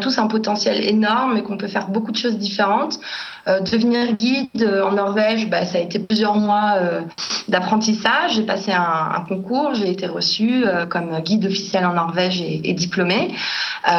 tous 0.00 0.18
un 0.18 0.28
potentiel 0.28 0.84
énorme 0.88 1.36
et 1.36 1.42
qu'on 1.42 1.56
peut 1.56 1.66
faire 1.66 1.88
beaucoup 1.88 2.12
de 2.12 2.16
choses 2.16 2.38
différentes. 2.38 3.00
Euh, 3.48 3.60
devenir 3.60 4.12
guide 4.16 4.48
euh, 4.62 4.84
en 4.84 4.92
Norvège, 4.92 5.48
bah, 5.48 5.64
ça 5.64 5.78
a 5.78 5.80
été 5.80 5.98
plusieurs 5.98 6.36
mois 6.36 6.74
euh, 6.76 7.00
d'apprentissage. 7.48 8.34
J'ai 8.34 8.42
passé 8.42 8.70
un, 8.70 9.24
concours, 9.26 9.74
j'ai 9.74 9.90
été 9.90 10.06
reçue 10.06 10.64
comme 10.88 11.18
guide 11.20 11.46
officiel 11.46 11.84
en 11.86 11.94
Norvège 11.94 12.40
et, 12.42 12.72
diplômée. 12.74 13.34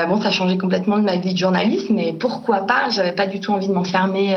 Bon, 0.07 0.21
ça 0.21 0.27
a 0.27 0.31
changé 0.31 0.57
complètement 0.57 0.97
de 0.97 1.03
ma 1.03 1.15
vie 1.15 1.33
de 1.33 1.37
journaliste, 1.37 1.89
mais 1.89 2.13
pourquoi 2.13 2.65
pas? 2.65 2.89
J'avais 2.89 3.11
pas 3.11 3.27
du 3.27 3.39
tout 3.39 3.51
envie 3.51 3.67
de 3.67 3.73
m'enfermer 3.73 4.35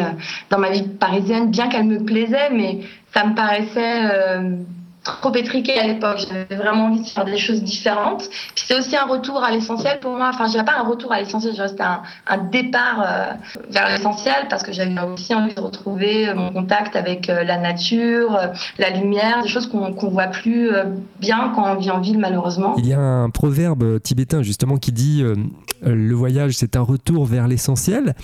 dans 0.50 0.58
ma 0.58 0.70
vie 0.70 0.82
parisienne, 0.82 1.50
bien 1.50 1.68
qu'elle 1.68 1.84
me 1.84 2.04
plaisait, 2.04 2.50
mais 2.50 2.80
ça 3.14 3.24
me 3.24 3.34
paraissait 3.34 4.10
euh, 4.12 4.56
trop 5.04 5.32
étriqué 5.34 5.78
à 5.78 5.86
l'époque. 5.86 6.26
J'avais 6.28 6.60
vraiment 6.60 6.86
envie 6.86 7.02
de 7.02 7.06
faire 7.06 7.24
des 7.24 7.38
choses 7.38 7.62
différentes. 7.62 8.28
Puis 8.54 8.64
c'est 8.66 8.76
aussi 8.76 8.96
un 8.96 9.06
retour 9.06 9.44
à 9.44 9.52
l'essentiel 9.52 10.00
pour 10.00 10.16
moi. 10.16 10.30
Enfin, 10.32 10.46
je 10.46 10.60
pas 10.64 10.78
un 10.78 10.88
retour 10.88 11.12
à 11.12 11.20
l'essentiel, 11.20 11.54
c'était 11.54 11.82
un, 11.82 12.02
un 12.26 12.38
départ 12.38 13.02
euh, 13.06 13.32
vers 13.70 13.88
l'essentiel 13.88 14.46
parce 14.50 14.62
que 14.62 14.72
j'avais 14.72 14.98
aussi 15.02 15.34
envie 15.34 15.54
de 15.54 15.60
retrouver 15.60 16.28
euh, 16.28 16.34
mon 16.34 16.50
contact 16.52 16.96
avec 16.96 17.28
la 17.28 17.58
nature, 17.58 18.38
la 18.78 18.90
lumière, 18.90 19.42
des 19.42 19.48
choses 19.48 19.68
qu'on 19.68 19.92
qu'on 19.92 20.08
voit 20.08 20.26
plus 20.26 20.70
bien 21.20 21.52
quand 21.54 21.72
on 21.72 21.76
vit 21.76 21.90
en 21.90 22.00
ville 22.00 22.18
malheureusement. 22.18 22.74
Il 22.78 22.86
y 22.86 22.94
a 22.94 23.00
un 23.00 23.30
proverbe 23.30 24.00
tibétain 24.00 24.42
justement 24.42 24.76
qui 24.76 24.92
dit 24.92 25.22
le 25.84 26.14
voyage 26.14 26.54
c'est 26.54 26.76
un 26.76 26.82
retour 26.82 27.26
vers 27.26 27.48
l'essentiel. 27.48 28.14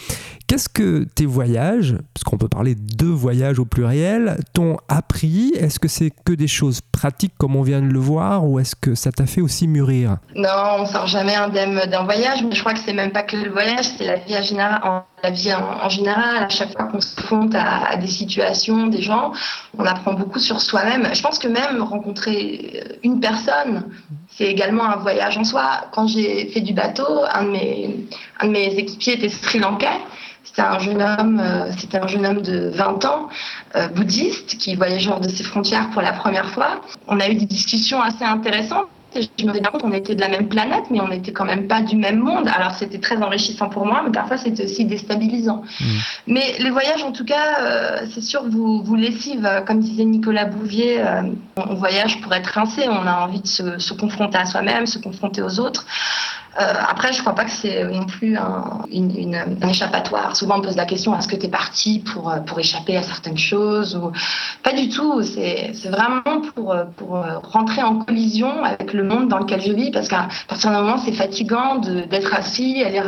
Qu'est-ce 0.47 0.69
que 0.69 1.05
tes 1.05 1.27
voyages, 1.27 1.97
parce 2.13 2.25
qu'on 2.25 2.37
peut 2.37 2.49
parler 2.49 2.75
de 2.75 3.07
voyages 3.07 3.59
au 3.59 3.65
pluriel, 3.65 4.39
t'ont 4.53 4.79
appris? 4.89 5.53
Est-ce 5.57 5.79
que 5.79 5.87
c'est 5.87 6.11
que 6.25 6.33
des 6.33 6.49
choses 6.49 6.81
pratiques 6.81 7.35
comme 7.39 7.55
on 7.55 7.63
vient 7.63 7.81
de 7.81 7.87
le 7.87 7.99
voir 7.99 8.45
ou 8.45 8.59
est-ce 8.59 8.75
que 8.75 8.95
ça 8.95 9.13
t'a 9.13 9.27
fait 9.27 9.41
aussi 9.41 9.69
mûrir? 9.69 10.17
Non, 10.35 10.49
on 10.79 10.87
sort 10.87 11.07
jamais 11.07 11.37
indemne 11.37 11.81
d'un 11.89 12.03
voyage, 12.03 12.43
mais 12.43 12.55
je 12.55 12.61
crois 12.61 12.75
que 12.75 12.81
c'est 12.81 12.93
même 12.93 13.13
pas 13.13 13.23
que 13.23 13.37
le 13.37 13.51
voyage, 13.51 13.85
c'est 13.97 14.07
la 14.07 14.17
vie 14.17 14.37
en 14.37 14.43
général. 14.43 15.03
La 15.23 15.31
vie 15.31 15.53
en, 15.53 15.89
général, 15.91 16.45
à 16.45 16.49
chaque 16.49 16.73
fois 16.73 16.87
qu'on 16.87 17.01
se 17.01 17.15
confronte 17.15 17.55
à, 17.55 17.97
des 17.97 18.07
situations, 18.07 18.87
des 18.87 19.03
gens, 19.03 19.33
on 19.79 19.85
apprend 19.85 20.15
beaucoup 20.15 20.39
sur 20.39 20.61
soi-même. 20.63 21.07
Je 21.13 21.21
pense 21.21 21.39
que 21.39 21.47
même 21.47 21.83
rencontrer 21.83 22.83
une 23.05 23.21
personne, 23.21 23.85
c'est 24.29 24.47
également 24.47 24.85
un 24.85 24.97
voyage 24.97 25.37
en 25.37 25.45
soi. 25.45 25.89
Quand 25.93 26.07
j'ai 26.07 26.47
fait 26.47 26.63
du 26.63 26.73
bateau, 26.73 27.07
un 27.31 27.50
de 27.51 27.57
mes, 27.57 28.07
un 28.41 28.47
de 28.47 28.53
mes 28.53 28.75
équipiers 28.75 29.15
était 29.15 29.29
sri-lankais. 29.29 30.01
C'était 30.45 30.63
un 30.63 30.79
jeune 30.79 31.03
homme, 31.03 31.41
euh, 31.41 31.71
c'était 31.79 31.99
un 31.99 32.07
jeune 32.07 32.27
homme 32.27 32.43
de 32.43 32.71
20 32.71 33.05
ans, 33.05 33.29
euh, 33.77 33.89
bouddhiste, 33.89 34.59
qui 34.59 34.75
voyageait 34.75 35.11
hors 35.11 35.21
de 35.21 35.29
ses 35.29 35.45
frontières 35.45 35.91
pour 35.91 36.03
la 36.03 36.13
première 36.13 36.51
fois. 36.51 36.81
On 37.07 37.21
a 37.21 37.29
eu 37.29 37.35
des 37.35 37.47
discussions 37.47 38.01
assez 38.01 38.25
intéressantes. 38.25 38.89
Et 39.17 39.23
je 39.23 39.45
me 39.45 39.51
rendais 39.51 39.61
compte 39.61 39.83
qu'on 39.83 39.93
était 39.93 40.15
de 40.15 40.21
la 40.21 40.29
même 40.29 40.49
planète, 40.49 40.85
mais 40.91 41.01
on 41.01 41.09
n'était 41.09 41.33
quand 41.33 41.45
même 41.45 41.67
pas 41.67 41.83
du 41.83 41.97
même 41.97 42.21
monde. 42.21 42.49
Alors 42.49 42.75
c'était 42.75 43.01
très 43.01 43.21
enrichissant 43.21 43.69
pour 43.69 43.85
moi, 43.85 44.03
mais 44.05 44.13
parfois 44.13 44.37
c'était 44.37 44.65
aussi 44.65 44.85
déstabilisant. 44.85 45.63
Mmh. 45.81 45.85
Mais 46.29 46.55
les 46.61 46.71
voyages, 46.71 47.03
en 47.03 47.11
tout 47.11 47.25
cas, 47.25 47.61
euh, 47.61 48.07
c'est 48.15 48.21
sûr, 48.21 48.45
vous, 48.49 48.85
vous 48.85 48.95
lessivent. 48.95 49.65
Comme 49.67 49.81
disait 49.81 50.05
Nicolas 50.05 50.45
Bouvier, 50.45 51.01
euh, 51.01 51.23
on 51.57 51.75
voyage 51.75 52.21
pour 52.21 52.33
être 52.35 52.47
rincé. 52.47 52.83
On 52.89 53.05
a 53.05 53.27
envie 53.27 53.41
de 53.41 53.49
se, 53.49 53.79
se 53.79 53.95
confronter 53.95 54.39
à 54.39 54.47
soi-même, 54.47 54.87
se 54.87 55.01
confronter 55.01 55.43
aux 55.43 55.59
autres. 55.59 55.87
Euh, 56.59 56.73
après, 56.89 57.13
je 57.13 57.21
crois 57.21 57.35
pas 57.35 57.45
que 57.45 57.51
c'est 57.51 57.85
non 57.85 58.07
plus 58.07 58.37
un, 58.37 58.85
échappatoire. 59.69 60.35
Souvent, 60.35 60.59
on 60.59 60.63
pose 60.63 60.77
la 60.77 60.85
question 60.85 61.17
est-ce 61.17 61.29
que 61.29 61.37
tu 61.37 61.47
es 61.47 61.49
parti 61.49 62.01
pour, 62.01 62.35
pour 62.47 62.59
échapper 62.59 62.97
à 62.97 63.03
certaines 63.03 63.39
choses. 63.39 64.01
Pas 64.63 64.73
du 64.73 64.89
tout. 64.89 65.23
C'est 65.23 65.73
vraiment 65.89 66.41
pour, 66.55 66.75
pour 66.97 67.25
rentrer 67.53 67.83
en 67.83 68.01
collision 68.01 68.65
avec 68.65 68.93
le 68.93 69.05
monde 69.05 69.29
dans 69.29 69.39
lequel 69.39 69.61
je 69.61 69.73
vis 69.73 69.91
parce 69.91 70.09
qu'à 70.09 70.29
partir 70.49 70.71
d'un 70.71 70.83
moment, 70.83 70.99
c'est 70.99 71.13
fatigant 71.13 71.77
d'être 71.77 72.35
assis, 72.35 72.83
à 72.83 72.91
lire 72.91 73.07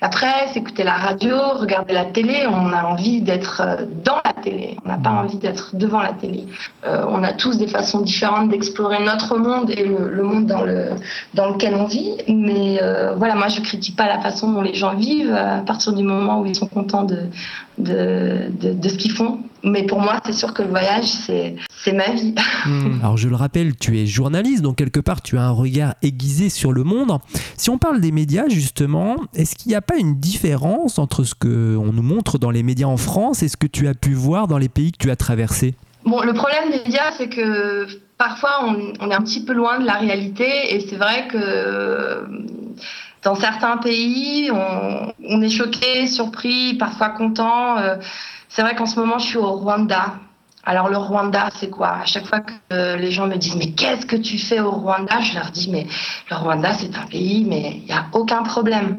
la, 0.00 0.08
presse, 0.08 0.56
écouter 0.56 0.84
la 0.84 0.94
radio, 0.94 1.36
regarder 1.54 1.94
la 1.94 2.04
télé. 2.04 2.46
On 2.48 2.72
a 2.72 2.84
envie 2.84 3.20
d'être 3.20 3.62
dans 4.04 4.20
la 4.24 4.32
télé. 4.32 4.76
On 4.84 4.88
n'a 4.88 4.98
pas 4.98 5.10
envie 5.10 5.38
d'être 5.38 5.74
devant 5.74 6.00
la 6.00 6.12
télé. 6.12 6.46
Euh, 6.86 7.04
on 7.08 7.22
a 7.22 7.32
tous 7.32 7.58
des 7.58 7.66
façons 7.66 8.00
différentes 8.00 8.50
d'explorer 8.50 9.02
notre 9.02 9.36
monde 9.36 9.70
et 9.70 9.84
le, 9.84 10.08
le, 10.10 10.22
monde 10.22 10.46
dans, 10.46 10.62
le, 10.62 10.90
dans 11.34 11.50
lequel 11.50 11.74
on 11.74 11.84
vit. 11.84 12.16
Mais 12.28 12.67
euh, 12.80 13.14
voilà, 13.14 13.34
moi, 13.34 13.48
je 13.48 13.60
critique 13.60 13.96
pas 13.96 14.06
la 14.06 14.20
façon 14.20 14.52
dont 14.52 14.60
les 14.60 14.74
gens 14.74 14.94
vivent 14.94 15.32
à 15.32 15.60
partir 15.60 15.92
du 15.92 16.02
moment 16.02 16.40
où 16.40 16.46
ils 16.46 16.54
sont 16.54 16.66
contents 16.66 17.04
de, 17.04 17.22
de, 17.78 18.50
de, 18.60 18.72
de 18.72 18.88
ce 18.88 18.96
qu'ils 18.96 19.12
font. 19.12 19.40
Mais 19.64 19.84
pour 19.84 20.00
moi, 20.00 20.20
c'est 20.24 20.32
sûr 20.32 20.54
que 20.54 20.62
le 20.62 20.68
voyage, 20.68 21.06
c'est 21.06 21.56
ma 21.92 22.10
vie. 22.10 22.34
Mmh. 22.66 23.00
Alors, 23.02 23.16
je 23.16 23.28
le 23.28 23.36
rappelle, 23.36 23.76
tu 23.76 23.98
es 23.98 24.06
journaliste, 24.06 24.62
donc 24.62 24.76
quelque 24.76 25.00
part, 25.00 25.22
tu 25.22 25.38
as 25.38 25.42
un 25.42 25.50
regard 25.50 25.94
aiguisé 26.02 26.48
sur 26.50 26.72
le 26.72 26.82
monde. 26.82 27.18
Si 27.56 27.70
on 27.70 27.78
parle 27.78 28.00
des 28.00 28.10
médias, 28.10 28.48
justement, 28.48 29.16
est-ce 29.34 29.54
qu'il 29.54 29.70
n'y 29.70 29.76
a 29.76 29.80
pas 29.80 29.96
une 29.96 30.18
différence 30.18 30.98
entre 30.98 31.24
ce 31.24 31.34
qu'on 31.34 31.92
nous 31.92 32.02
montre 32.02 32.38
dans 32.38 32.50
les 32.50 32.62
médias 32.62 32.88
en 32.88 32.96
France 32.96 33.42
et 33.42 33.48
ce 33.48 33.56
que 33.56 33.66
tu 33.66 33.86
as 33.88 33.94
pu 33.94 34.12
voir 34.12 34.48
dans 34.48 34.58
les 34.58 34.68
pays 34.68 34.92
que 34.92 34.98
tu 34.98 35.10
as 35.10 35.16
traversés? 35.16 35.76
Bon, 36.04 36.20
le 36.22 36.34
problème 36.34 36.70
des 36.70 36.78
médias, 36.84 37.12
c'est 37.16 37.28
que 37.28 37.86
parfois, 38.18 38.64
on, 38.64 39.10
est 39.10 39.14
un 39.14 39.22
petit 39.22 39.44
peu 39.44 39.52
loin 39.52 39.78
de 39.78 39.86
la 39.86 39.94
réalité. 39.94 40.74
Et 40.74 40.80
c'est 40.80 40.96
vrai 40.96 41.28
que 41.28 42.26
dans 43.22 43.36
certains 43.36 43.78
pays, 43.78 44.50
on, 44.52 45.12
on 45.24 45.42
est 45.42 45.48
choqué, 45.48 46.06
surpris, 46.06 46.74
parfois 46.74 47.10
content. 47.10 47.78
Euh, 47.78 47.96
c'est 48.48 48.62
vrai 48.62 48.74
qu'en 48.74 48.86
ce 48.86 48.98
moment, 48.98 49.18
je 49.18 49.26
suis 49.26 49.38
au 49.38 49.52
Rwanda. 49.52 50.14
Alors 50.68 50.90
le 50.90 50.98
Rwanda, 50.98 51.48
c'est 51.54 51.70
quoi? 51.70 52.00
À 52.02 52.04
chaque 52.04 52.26
fois 52.26 52.40
que 52.40 52.52
euh, 52.74 52.96
les 52.96 53.10
gens 53.10 53.26
me 53.26 53.36
disent 53.36 53.56
mais 53.56 53.70
qu'est-ce 53.70 54.04
que 54.04 54.16
tu 54.16 54.36
fais 54.36 54.60
au 54.60 54.70
Rwanda? 54.70 55.18
Je 55.20 55.32
leur 55.32 55.50
dis 55.50 55.70
mais 55.70 55.86
le 56.30 56.36
Rwanda 56.36 56.74
c'est 56.74 56.94
un 56.94 57.06
pays 57.06 57.46
mais 57.48 57.76
il 57.76 57.84
n'y 57.84 57.92
a 57.92 58.04
aucun 58.12 58.42
problème. 58.42 58.98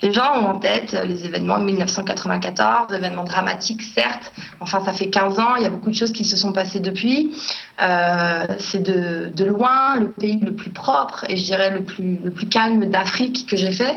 Les 0.00 0.12
gens 0.12 0.40
ont 0.40 0.46
en 0.46 0.58
tête 0.60 0.96
les 1.06 1.24
événements 1.24 1.58
de 1.58 1.64
1994, 1.64 2.94
événements 2.94 3.24
dramatiques 3.24 3.82
certes, 3.82 4.32
enfin 4.60 4.80
ça 4.84 4.92
fait 4.92 5.10
15 5.10 5.40
ans, 5.40 5.56
il 5.56 5.64
y 5.64 5.66
a 5.66 5.70
beaucoup 5.70 5.90
de 5.90 5.96
choses 5.96 6.12
qui 6.12 6.24
se 6.24 6.36
sont 6.36 6.52
passées 6.52 6.78
depuis. 6.78 7.34
Euh, 7.80 8.44
c'est 8.58 8.82
de, 8.82 9.30
de, 9.32 9.44
loin 9.44 10.00
le 10.00 10.10
pays 10.10 10.40
le 10.40 10.52
plus 10.52 10.70
propre 10.70 11.24
et 11.28 11.36
je 11.36 11.44
dirais 11.44 11.70
le 11.70 11.84
plus, 11.84 12.18
le 12.24 12.32
plus 12.32 12.48
calme 12.48 12.86
d'Afrique 12.86 13.46
que 13.48 13.56
j'ai 13.56 13.70
fait. 13.70 13.96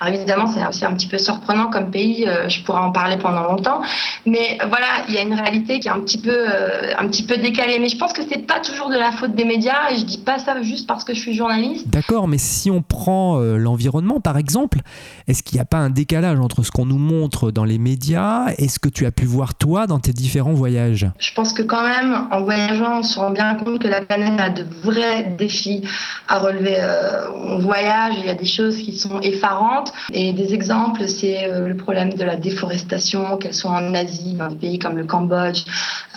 Alors 0.00 0.14
évidemment, 0.14 0.46
c'est 0.46 0.66
aussi 0.66 0.86
un 0.86 0.94
petit 0.94 1.08
peu 1.08 1.18
surprenant 1.18 1.68
comme 1.68 1.90
pays, 1.90 2.26
euh, 2.26 2.48
je 2.48 2.62
pourrais 2.62 2.80
en 2.80 2.90
parler 2.90 3.18
pendant 3.18 3.42
longtemps, 3.42 3.82
mais 4.24 4.56
voilà, 4.68 4.86
il 5.08 5.14
y 5.14 5.18
a 5.18 5.22
une 5.22 5.34
réalité 5.34 5.78
qui 5.78 5.88
est 5.88 5.90
un 5.90 6.00
petit 6.00 6.16
peu, 6.16 6.32
euh, 6.32 6.94
un 6.96 7.06
petit 7.08 7.22
peu 7.22 7.36
décalée. 7.36 7.78
Mais 7.78 7.90
je 7.90 7.98
pense 7.98 8.14
que 8.14 8.22
c'est 8.26 8.46
pas 8.46 8.60
toujours 8.60 8.88
de 8.88 8.96
la 8.96 9.12
faute 9.12 9.34
des 9.34 9.44
médias 9.44 9.90
et 9.90 9.98
je 9.98 10.04
dis 10.04 10.18
pas 10.18 10.38
ça 10.38 10.62
juste 10.62 10.86
parce 10.86 11.04
que 11.04 11.12
je 11.12 11.20
suis 11.20 11.34
journaliste. 11.34 11.86
D'accord, 11.88 12.28
mais 12.28 12.38
si 12.38 12.70
on 12.70 12.80
prend 12.80 13.38
l'environnement 13.38 14.20
par 14.20 14.38
exemple, 14.38 14.78
est-ce 15.26 15.42
qu'il 15.42 15.56
n'y 15.56 15.62
a 15.62 15.66
pas 15.66 15.78
un 15.78 15.90
décalage 15.90 16.40
entre 16.40 16.62
ce 16.62 16.70
qu'on 16.70 16.86
nous 16.86 16.98
montre 16.98 17.50
dans 17.50 17.64
les 17.64 17.78
médias 17.78 18.46
et 18.56 18.68
ce 18.68 18.78
que 18.78 18.88
tu 18.88 19.04
as 19.04 19.10
pu 19.10 19.26
voir 19.26 19.54
toi 19.54 19.86
dans 19.86 19.98
tes 19.98 20.14
différents 20.14 20.54
voyages? 20.54 21.10
Je 21.18 21.34
pense 21.34 21.52
que 21.52 21.62
quand 21.62 21.82
même, 21.82 22.26
en 22.30 22.42
voyageant, 22.42 23.02
on 23.17 23.17
se 23.18 23.24
rend 23.24 23.30
bien 23.30 23.54
compte 23.54 23.80
que 23.80 23.88
la 23.88 24.00
planète 24.00 24.40
a 24.40 24.50
de 24.50 24.64
vrais 24.82 25.34
défis 25.36 25.82
à 26.28 26.38
relever. 26.38 26.76
Euh, 26.78 27.30
on 27.34 27.58
voyage, 27.58 28.14
il 28.18 28.26
y 28.26 28.30
a 28.30 28.34
des 28.34 28.46
choses 28.46 28.76
qui 28.76 28.96
sont 28.96 29.20
effarantes. 29.20 29.92
Et 30.12 30.32
des 30.32 30.54
exemples, 30.54 31.08
c'est 31.08 31.44
euh, 31.44 31.68
le 31.68 31.76
problème 31.76 32.12
de 32.14 32.24
la 32.24 32.36
déforestation, 32.36 33.36
qu'elle 33.38 33.54
soit 33.54 33.70
en 33.70 33.94
Asie, 33.94 34.34
dans 34.34 34.48
des 34.48 34.56
pays 34.56 34.78
comme 34.78 34.96
le 34.96 35.04
Cambodge, 35.04 35.64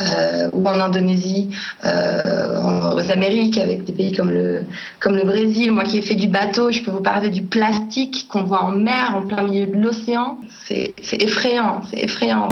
euh, 0.02 0.50
ou 0.54 0.68
en 0.68 0.80
Indonésie, 0.80 1.50
en, 1.84 2.96
aux 2.96 3.12
Amériques, 3.12 3.58
avec 3.58 3.84
des 3.86 3.94
pays 3.94 4.12
comme 4.14 4.32
le, 4.32 4.64
comme 5.00 5.16
le 5.16 5.24
Brésil. 5.24 5.72
Moi 5.72 5.84
qui 5.84 5.98
ai 5.98 6.02
fait 6.02 6.16
du 6.16 6.28
bateau, 6.28 6.72
je 6.72 6.82
peux 6.82 6.92
vous 6.92 7.02
parler 7.02 7.30
du 7.30 7.42
plastique 7.42 8.28
qu'on 8.30 8.44
voit 8.44 8.64
en 8.64 8.72
mer, 8.72 9.16
en 9.16 9.24
plein 9.24 9.44
milieu 9.44 9.66
de 9.66 9.78
l'océan. 9.78 10.38
C'est 10.68 10.94
effrayant, 11.14 11.82
c'est 11.90 12.04
effrayant. 12.04 12.48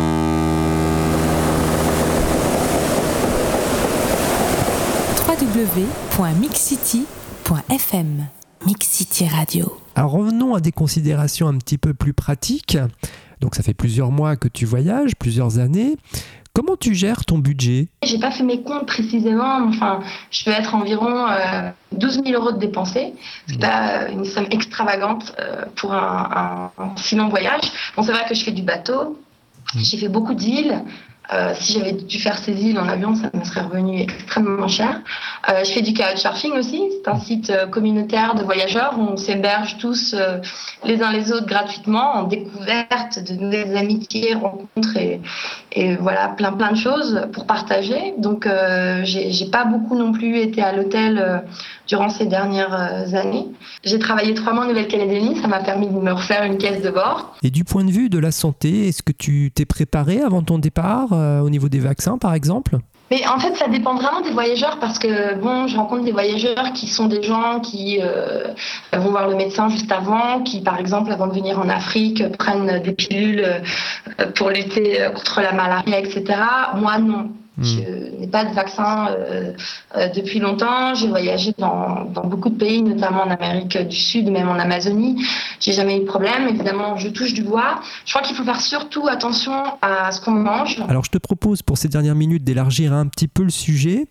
www.mixcity.fm 5.40 8.28
Mix 8.66 8.88
City 8.88 9.26
Radio. 9.26 9.78
Alors 9.96 10.12
revenons 10.12 10.54
à 10.54 10.60
des 10.60 10.74
considérations 10.74 11.48
un 11.48 11.58
petit 11.58 11.78
peu 11.78 11.94
plus 11.94 12.12
pratiques. 12.14 12.78
Donc 13.40 13.56
ça 13.56 13.64
fait 13.64 13.74
plusieurs 13.74 14.12
mois 14.12 14.36
que 14.36 14.50
tu 14.50 14.66
voyages, 14.66 15.16
plusieurs 15.18 15.60
années. 15.60 15.96
Comment 16.52 16.76
tu 16.76 16.94
gères 16.94 17.24
ton 17.24 17.38
budget? 17.38 17.88
J'ai 18.04 18.20
pas 18.20 18.32
fait 18.32 18.44
mes 18.44 18.64
comptes 18.64 18.88
précisément, 18.88 19.64
enfin, 19.66 20.02
je 20.30 20.44
peux 20.44 20.52
être 20.52 20.76
environ 20.76 21.30
euh, 21.30 21.70
12 21.94 22.24
000 22.26 22.32
euros 22.32 22.52
de 22.52 22.58
dépensés. 22.58 23.14
C'est 23.48 23.62
pas 23.62 24.10
une 24.10 24.26
somme 24.26 24.48
extravagante 24.52 25.34
euh, 25.40 25.64
pour 25.78 25.94
un, 25.94 26.72
un, 26.78 26.84
un, 26.84 26.94
si 26.98 27.16
long 27.16 27.30
voyage. 27.30 27.72
Bon, 27.96 28.04
c'est 28.04 28.12
vrai 28.12 28.26
que 28.28 28.36
je 28.36 28.44
fais 28.44 28.52
du 28.52 28.64
bateau, 28.64 29.18
j'ai 29.78 29.98
fait 29.98 30.10
beaucoup 30.10 30.34
d'îles. 30.34 30.84
Euh, 31.32 31.54
si 31.60 31.74
j'avais 31.74 31.94
dû 31.94 32.20
faire 32.20 32.40
ces 32.40 32.54
îles 32.54 32.80
en 32.80 32.88
avion, 32.88 33.16
ça 33.16 33.30
me 33.34 33.44
serait 33.44 33.62
revenu 33.62 34.02
extrêmement 34.02 34.68
cher. 34.68 35.02
Euh, 35.48 35.64
je 35.64 35.72
fais 35.72 35.82
du 35.82 35.94
couchsurfing 35.94 36.54
aussi. 36.54 36.82
C'est 36.92 37.10
un 37.10 37.20
site 37.20 37.50
euh, 37.50 37.66
communautaire 37.68 38.36
de 38.36 38.44
voyageurs 38.44 38.96
où 38.98 39.02
on 39.02 39.18
s'héberge 39.18 39.78
tous 39.78 40.14
euh, 40.14 40.40
les 40.84 41.02
uns 41.02 41.12
les 41.12 41.32
autres 41.32 41.46
gratuitement 41.46 42.16
en 42.16 42.24
découverte 42.24 43.24
de 43.24 43.36
nouvelles 43.36 43.78
amitiés, 43.78 44.34
rencontres 44.34 44.98
et, 44.98 45.22
voilà 46.00 46.30
plein 46.30 46.52
plein 46.52 46.72
de 46.72 46.78
choses 46.78 47.22
pour 47.32 47.46
partager. 47.46 48.14
Donc 48.18 48.48
j'ai 49.04 49.50
pas 49.52 49.66
beaucoup 49.66 49.96
non 49.96 50.12
plus 50.12 50.38
été 50.38 50.62
à 50.62 50.74
l'hôtel 50.74 51.44
durant 51.88 52.10
ces 52.10 52.26
dernières 52.26 53.14
années. 53.14 53.46
J'ai 53.84 54.00
travaillé 54.00 54.34
trois 54.34 54.54
mois 54.54 54.66
en 54.66 54.68
Nouvelle-Calédonie, 54.68 55.40
ça 55.42 55.48
m'a 55.48 55.60
permis 55.60 55.88
de 55.88 55.94
me 55.94 56.12
refaire 56.12 56.44
une 56.44 56.58
caisse 56.58 56.82
de 56.82 56.90
bord. 56.90 57.36
Et 57.44 57.52
du 57.52 57.64
point 57.64 57.84
de 57.84 57.92
vue 57.92 58.10
de 58.10 58.20
la 58.20 58.32
santé, 58.32 58.88
est-ce 58.88 59.04
que 59.04 59.12
tu 59.12 59.52
t'es 59.54 59.66
préparé 59.66 60.22
avant 60.22 60.42
ton 60.42 60.58
départ 60.58 61.12
au 61.12 61.50
niveau 61.50 61.70
des 61.70 61.80
vaccins 61.80 62.18
par 62.18 62.34
exemple? 62.34 62.80
Mais 63.12 63.28
en 63.28 63.40
fait, 63.40 63.56
ça 63.56 63.68
dépend 63.68 63.96
vraiment 63.96 64.22
des 64.22 64.32
voyageurs 64.32 64.78
parce 64.80 65.00
que 65.00 65.36
bon, 65.36 65.68
je 65.68 65.76
rencontre 65.76 66.04
des 66.04 66.12
voyageurs 66.12 66.74
qui 66.74 66.88
sont 66.88 67.08
des 67.08 67.24
gens 67.24 67.60
qui 67.60 68.00
euh, 68.02 68.54
vont 68.94 69.12
voir 69.12 69.28
le 69.28 69.36
médecin 69.36 69.70
juste 69.70 69.92
avant, 69.92 70.42
qui 70.42 70.62
par 70.62 70.80
exemple 70.80 71.12
avant 71.12 71.28
de 71.28 71.34
venir 71.34 71.60
en 71.60 71.70
Afrique 71.70 72.24
prennent 72.38 72.82
des 72.82 72.94
pilules 72.94 73.44
euh, 73.44 74.26
pour 74.36 74.50
lutter 74.50 75.00
contre 75.14 75.42
la 75.42 75.54
malaria, 75.54 76.00
etc. 76.00 76.40
Moi 76.76 76.98
non. 77.00 77.32
Je 77.62 78.20
n'ai 78.20 78.28
pas 78.28 78.46
de 78.46 78.54
vaccin 78.54 79.08
euh, 79.10 79.54
euh, 79.96 80.08
depuis 80.10 80.40
longtemps. 80.40 80.96
J'ai 80.96 81.08
voyagé 81.08 81.54
dans, 81.58 82.06
dans, 82.06 82.26
beaucoup 82.26 82.50
de 82.50 82.58
pays, 82.58 82.82
notamment 82.82 83.24
en 83.24 83.30
Amérique 83.30 83.78
du 83.78 83.96
Sud, 83.96 84.30
même 84.30 84.50
en 84.50 84.60
Amazonie. 84.60 85.24
J'ai 85.60 85.74
jamais 85.74 85.98
eu 85.98 86.02
de 86.02 86.06
problème. 86.06 86.48
Évidemment, 86.48 86.98
je 86.98 87.10
touche 87.10 87.34
du 87.34 87.44
bois. 87.44 87.82
Je 88.06 88.14
crois 88.14 88.26
qu'il 88.26 88.36
faut 88.36 88.44
faire 88.44 88.62
surtout 88.62 89.08
attention 89.08 89.64
à 89.82 90.12
ce 90.12 90.22
qu'on 90.22 90.32
mange. 90.32 90.82
Alors, 90.88 91.04
je 91.04 91.12
te 91.12 91.18
propose 91.18 91.62
pour 91.62 91.78
ces 91.78 91.88
dernières 91.88 92.16
minutes 92.16 92.44
d'élargir 92.44 92.94
un 92.94 93.08
petit 93.08 93.28
peu 93.28 93.44
le 93.44 93.50
sujet. 93.50 94.08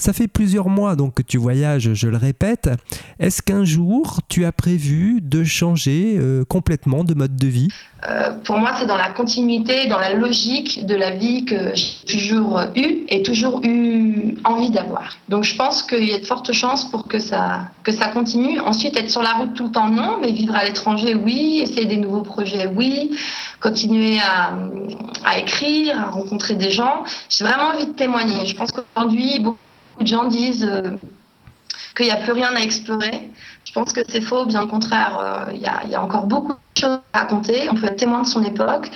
Ça 0.00 0.14
fait 0.14 0.28
plusieurs 0.28 0.70
mois 0.70 0.96
donc 0.96 1.12
que 1.12 1.22
tu 1.22 1.36
voyages, 1.36 1.92
je 1.92 2.08
le 2.08 2.16
répète. 2.16 2.70
Est-ce 3.18 3.42
qu'un 3.42 3.64
jour 3.66 4.20
tu 4.30 4.46
as 4.46 4.50
prévu 4.50 5.20
de 5.20 5.44
changer 5.44 6.16
euh, 6.18 6.42
complètement 6.42 7.04
de 7.04 7.12
mode 7.12 7.36
de 7.36 7.46
vie? 7.46 7.68
Euh, 8.08 8.30
Pour 8.44 8.56
moi, 8.56 8.70
c'est 8.78 8.86
dans 8.86 8.96
la 8.96 9.10
continuité, 9.10 9.88
dans 9.88 9.98
la 9.98 10.14
logique 10.14 10.86
de 10.86 10.94
la 10.94 11.10
vie 11.10 11.44
que 11.44 11.74
j'ai 11.74 12.18
toujours 12.18 12.62
eue 12.76 13.04
et 13.10 13.22
toujours 13.22 13.60
eu 13.62 14.36
envie 14.44 14.70
d'avoir. 14.70 15.18
Donc 15.28 15.44
je 15.44 15.54
pense 15.54 15.82
qu'il 15.82 16.08
y 16.08 16.14
a 16.14 16.18
de 16.18 16.24
fortes 16.24 16.50
chances 16.52 16.90
pour 16.90 17.06
que 17.06 17.18
ça, 17.18 17.68
que 17.82 17.92
ça 17.92 18.08
continue. 18.08 18.58
Ensuite, 18.58 18.96
être 18.96 19.10
sur 19.10 19.22
la 19.22 19.34
route 19.34 19.52
tout 19.52 19.64
le 19.64 19.70
temps, 19.70 19.90
non, 19.90 20.16
mais 20.22 20.32
vivre 20.32 20.56
à 20.56 20.64
l'étranger, 20.64 21.14
oui. 21.14 21.60
Essayer 21.62 21.84
des 21.84 21.98
nouveaux 21.98 22.22
projets, 22.22 22.66
oui. 22.74 23.10
Continuer 23.60 24.18
à, 24.20 24.56
à 25.26 25.38
écrire, 25.38 26.00
à 26.00 26.08
rencontrer 26.08 26.54
des 26.54 26.70
gens. 26.70 27.04
J'ai 27.28 27.44
vraiment 27.44 27.74
envie 27.74 27.84
de 27.84 27.92
témoigner. 27.92 28.46
Je 28.46 28.56
pense 28.56 28.72
qu'aujourd'hui, 28.72 29.40
beaucoup 29.40 29.58
de 30.00 30.06
gens 30.06 30.28
disent 30.28 30.64
euh, 30.64 30.96
qu'il 31.96 32.06
n'y 32.06 32.12
a 32.12 32.16
plus 32.16 32.32
rien 32.32 32.54
à 32.54 32.60
explorer. 32.60 33.30
Je 33.64 33.72
pense 33.72 33.92
que 33.92 34.00
c'est 34.08 34.20
faux, 34.20 34.46
bien 34.46 34.62
au 34.62 34.66
contraire, 34.66 35.46
il 35.52 35.56
euh, 35.56 35.86
y, 35.86 35.90
y, 35.90 35.94
a 35.94 36.02
encore 36.02 36.26
beaucoup 36.26 36.52
de 36.52 36.80
choses 36.80 37.00
à 37.12 37.20
raconter. 37.20 37.68
On 37.70 37.74
peut 37.74 37.86
être 37.86 37.96
témoin 37.96 38.22
de 38.22 38.26
son 38.26 38.42
époque. 38.44 38.90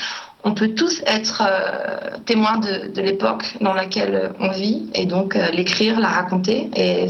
On 0.44 0.52
peut 0.52 0.74
tous 0.74 1.02
être 1.06 1.42
euh, 1.46 2.18
témoins 2.26 2.58
de, 2.58 2.92
de 2.92 3.02
l'époque 3.02 3.56
dans 3.60 3.72
laquelle 3.72 4.32
on 4.40 4.50
vit 4.50 4.90
et 4.94 5.06
donc 5.06 5.34
l'écrire, 5.52 5.98
la 6.00 6.08
raconter. 6.08 6.70
Et 6.76 7.08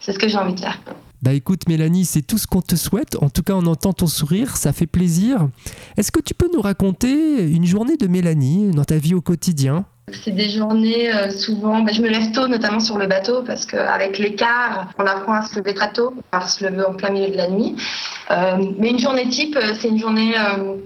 c'est 0.00 0.12
ce 0.12 0.18
que 0.18 0.28
j'ai 0.28 0.38
envie 0.38 0.54
de 0.54 0.60
faire. 0.60 0.78
Bah 1.22 1.32
écoute 1.32 1.68
Mélanie, 1.68 2.04
c'est 2.04 2.22
tout 2.22 2.38
ce 2.38 2.46
qu'on 2.46 2.62
te 2.62 2.76
souhaite. 2.76 3.16
En 3.20 3.30
tout 3.30 3.42
cas, 3.42 3.54
on 3.54 3.66
entend 3.66 3.92
ton 3.92 4.06
sourire, 4.06 4.56
ça 4.56 4.72
fait 4.72 4.86
plaisir. 4.86 5.48
Est-ce 5.96 6.12
que 6.12 6.20
tu 6.20 6.34
peux 6.34 6.48
nous 6.52 6.60
raconter 6.60 7.42
une 7.42 7.64
journée 7.64 7.96
de 7.96 8.06
Mélanie 8.06 8.70
dans 8.70 8.84
ta 8.84 8.98
vie 8.98 9.14
au 9.14 9.22
quotidien? 9.22 9.86
C'est 10.12 10.30
des 10.30 10.48
journées 10.50 11.12
euh, 11.12 11.30
souvent, 11.30 11.80
bah, 11.80 11.90
je 11.92 12.00
me 12.00 12.08
lève 12.08 12.30
tôt 12.30 12.46
notamment 12.46 12.78
sur 12.78 12.96
le 12.96 13.08
bateau 13.08 13.42
parce 13.44 13.66
qu'avec 13.66 14.18
l'écart, 14.18 14.88
on 14.98 15.04
apprend 15.04 15.34
à 15.34 15.42
se 15.42 15.58
lever 15.58 15.74
très 15.74 15.92
tôt, 15.92 16.14
à 16.30 16.46
se 16.46 16.64
lever 16.64 16.84
en 16.84 16.94
plein 16.94 17.10
milieu 17.10 17.30
de 17.30 17.36
la 17.36 17.48
nuit. 17.48 17.74
Euh, 18.30 18.56
mais 18.78 18.90
une 18.90 19.00
journée 19.00 19.28
type, 19.28 19.58
c'est 19.80 19.88
une 19.88 19.98
journée 19.98 20.34
euh, 20.38 20.76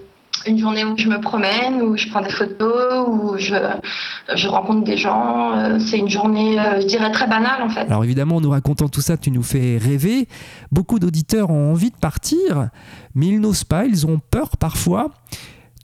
une 0.46 0.56
journée 0.56 0.84
où 0.84 0.96
je 0.96 1.06
me 1.06 1.20
promène, 1.20 1.82
où 1.82 1.98
je 1.98 2.08
prends 2.08 2.22
des 2.22 2.30
photos, 2.30 3.06
où 3.08 3.36
je, 3.36 3.54
je 4.34 4.48
rencontre 4.48 4.84
des 4.84 4.96
gens. 4.96 5.78
C'est 5.80 5.98
une 5.98 6.08
journée, 6.08 6.56
je 6.80 6.86
dirais, 6.86 7.12
très 7.12 7.26
banale 7.26 7.62
en 7.62 7.68
fait. 7.68 7.82
Alors 7.82 8.04
évidemment, 8.04 8.36
en 8.36 8.40
nous 8.40 8.48
racontant 8.48 8.88
tout 8.88 9.02
ça, 9.02 9.18
tu 9.18 9.30
nous 9.30 9.42
fais 9.42 9.76
rêver. 9.76 10.28
Beaucoup 10.72 10.98
d'auditeurs 10.98 11.50
ont 11.50 11.72
envie 11.72 11.90
de 11.90 11.96
partir, 11.96 12.70
mais 13.14 13.26
ils 13.26 13.40
n'osent 13.40 13.64
pas, 13.64 13.84
ils 13.84 14.06
ont 14.06 14.18
peur 14.30 14.56
parfois. 14.56 15.10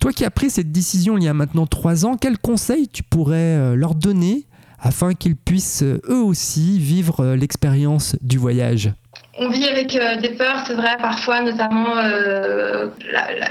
Toi 0.07 0.13
qui 0.13 0.25
as 0.25 0.31
pris 0.31 0.51
cette 0.51 0.71
décision 0.71 1.19
il 1.19 1.25
y 1.25 1.27
a 1.27 1.35
maintenant 1.35 1.67
trois 1.67 2.07
ans, 2.07 2.17
quels 2.17 2.39
conseils 2.39 2.87
tu 2.87 3.03
pourrais 3.03 3.75
leur 3.75 3.97
donner 3.97 4.47
afin 4.79 5.15
qu'ils 5.15 5.35
puissent 5.35 5.83
eux 5.83 6.23
aussi 6.23 6.79
vivre 6.79 7.35
l'expérience 7.35 8.15
du 8.23 8.39
voyage? 8.39 8.95
On 9.39 9.49
vit 9.49 9.69
avec 9.69 9.95
euh, 9.95 10.17
des 10.17 10.31
peurs, 10.31 10.65
c'est 10.67 10.75
vrai, 10.75 10.97
parfois, 10.99 11.43
notamment 11.43 11.97
euh, 11.99 12.89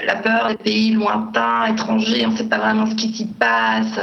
la, 0.06 0.16
peur 0.16 0.48
des 0.50 0.58
pays 0.58 0.92
lointains, 0.92 1.68
étrangers, 1.68 2.26
on 2.26 2.32
ne 2.32 2.38
sait 2.38 2.46
pas 2.46 2.58
vraiment 2.58 2.88
ce 2.88 2.96
qui 2.96 3.14
s'y 3.14 3.26
passe. 3.26 4.00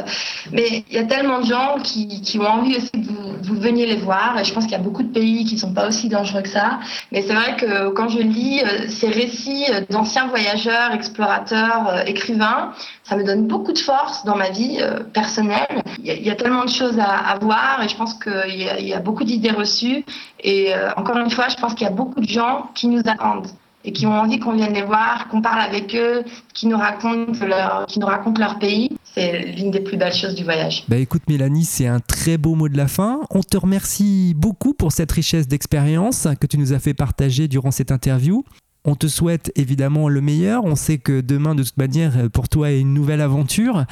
Mais 0.52 0.84
il 0.88 0.94
y 0.94 0.98
a 0.98 1.04
tellement 1.04 1.40
de 1.40 1.46
gens 1.46 1.76
qui, 1.82 2.20
qui 2.22 2.38
ont 2.38 2.46
envie 2.46 2.76
aussi 2.76 2.90
que 2.90 3.08
vous, 3.08 3.36
vous, 3.42 3.60
veniez 3.60 3.86
les 3.86 3.96
voir, 3.96 4.38
et 4.38 4.44
je 4.44 4.52
pense 4.52 4.64
qu'il 4.64 4.72
y 4.72 4.80
a 4.80 4.82
beaucoup 4.82 5.02
de 5.02 5.12
pays 5.12 5.44
qui 5.44 5.54
ne 5.54 5.60
sont 5.60 5.72
pas 5.72 5.88
aussi 5.88 6.08
dangereux 6.08 6.42
que 6.42 6.48
ça. 6.48 6.78
Mais 7.10 7.22
c'est 7.22 7.34
vrai 7.34 7.56
que 7.56 7.88
quand 7.90 8.08
je 8.08 8.20
lis 8.20 8.60
euh, 8.62 8.88
ces 8.88 9.08
récits 9.08 9.66
d'anciens 9.90 10.28
voyageurs, 10.28 10.92
explorateurs, 10.92 12.06
écrivains, 12.06 12.72
ça 13.04 13.16
me 13.16 13.24
donne 13.24 13.46
beaucoup 13.46 13.72
de 13.72 13.78
force 13.78 14.24
dans 14.24 14.36
ma 14.36 14.50
vie 14.50 14.78
euh, 14.80 15.00
personnelle. 15.00 15.82
Il 16.02 16.22
y, 16.22 16.30
a, 16.30 16.36
tellement 16.36 16.64
de 16.64 16.70
choses 16.70 16.98
à, 16.98 17.38
voir, 17.40 17.82
et 17.82 17.88
je 17.88 17.96
pense 17.96 18.14
qu'il 18.14 18.60
y, 18.60 18.92
a 18.92 19.00
beaucoup 19.00 19.24
d'idées 19.24 19.50
reçues. 19.50 20.04
Et 20.42 20.72
encore 20.96 21.16
une 21.18 21.30
fois, 21.30 21.48
je 21.48 21.56
pense 21.56 21.74
qu'il 21.74 21.86
y 21.86 21.90
a 21.90 21.92
beaucoup 21.92 22.20
de 22.20 22.28
gens 22.28 22.70
qui 22.74 22.88
nous 22.88 23.02
attendent 23.06 23.48
et 23.84 23.92
qui 23.92 24.06
ont 24.06 24.12
envie 24.12 24.38
qu'on 24.38 24.52
vienne 24.52 24.74
les 24.74 24.82
voir, 24.82 25.28
qu'on 25.28 25.42
parle 25.42 25.60
avec 25.60 25.94
eux, 25.94 26.24
qui 26.54 26.66
nous 26.66 26.76
racontent 26.76 27.44
leur, 27.44 27.86
qui 27.86 27.98
nous 27.98 28.06
racontent 28.06 28.40
leur 28.40 28.58
pays. 28.58 28.90
C'est 29.14 29.40
l'une 29.56 29.70
des 29.70 29.80
plus 29.80 29.96
belles 29.96 30.14
choses 30.14 30.34
du 30.34 30.44
voyage. 30.44 30.84
Bah 30.88 30.96
écoute 30.96 31.22
Mélanie, 31.28 31.64
c'est 31.64 31.86
un 31.86 32.00
très 32.00 32.38
beau 32.38 32.54
mot 32.54 32.68
de 32.68 32.76
la 32.76 32.88
fin. 32.88 33.20
On 33.30 33.42
te 33.42 33.56
remercie 33.56 34.34
beaucoup 34.36 34.72
pour 34.72 34.92
cette 34.92 35.12
richesse 35.12 35.48
d'expérience 35.48 36.28
que 36.40 36.46
tu 36.46 36.58
nous 36.58 36.72
as 36.72 36.78
fait 36.78 36.94
partager 36.94 37.48
durant 37.48 37.70
cette 37.70 37.92
interview. 37.92 38.44
On 38.84 38.96
te 38.96 39.06
souhaite 39.06 39.52
évidemment 39.54 40.08
le 40.08 40.20
meilleur. 40.20 40.64
On 40.64 40.74
sait 40.74 40.98
que 40.98 41.20
demain, 41.20 41.54
de 41.54 41.62
toute 41.62 41.76
manière, 41.76 42.28
pour 42.32 42.48
toi 42.48 42.72
est 42.72 42.80
une 42.80 42.92
nouvelle 42.92 43.20
aventure. 43.20 43.84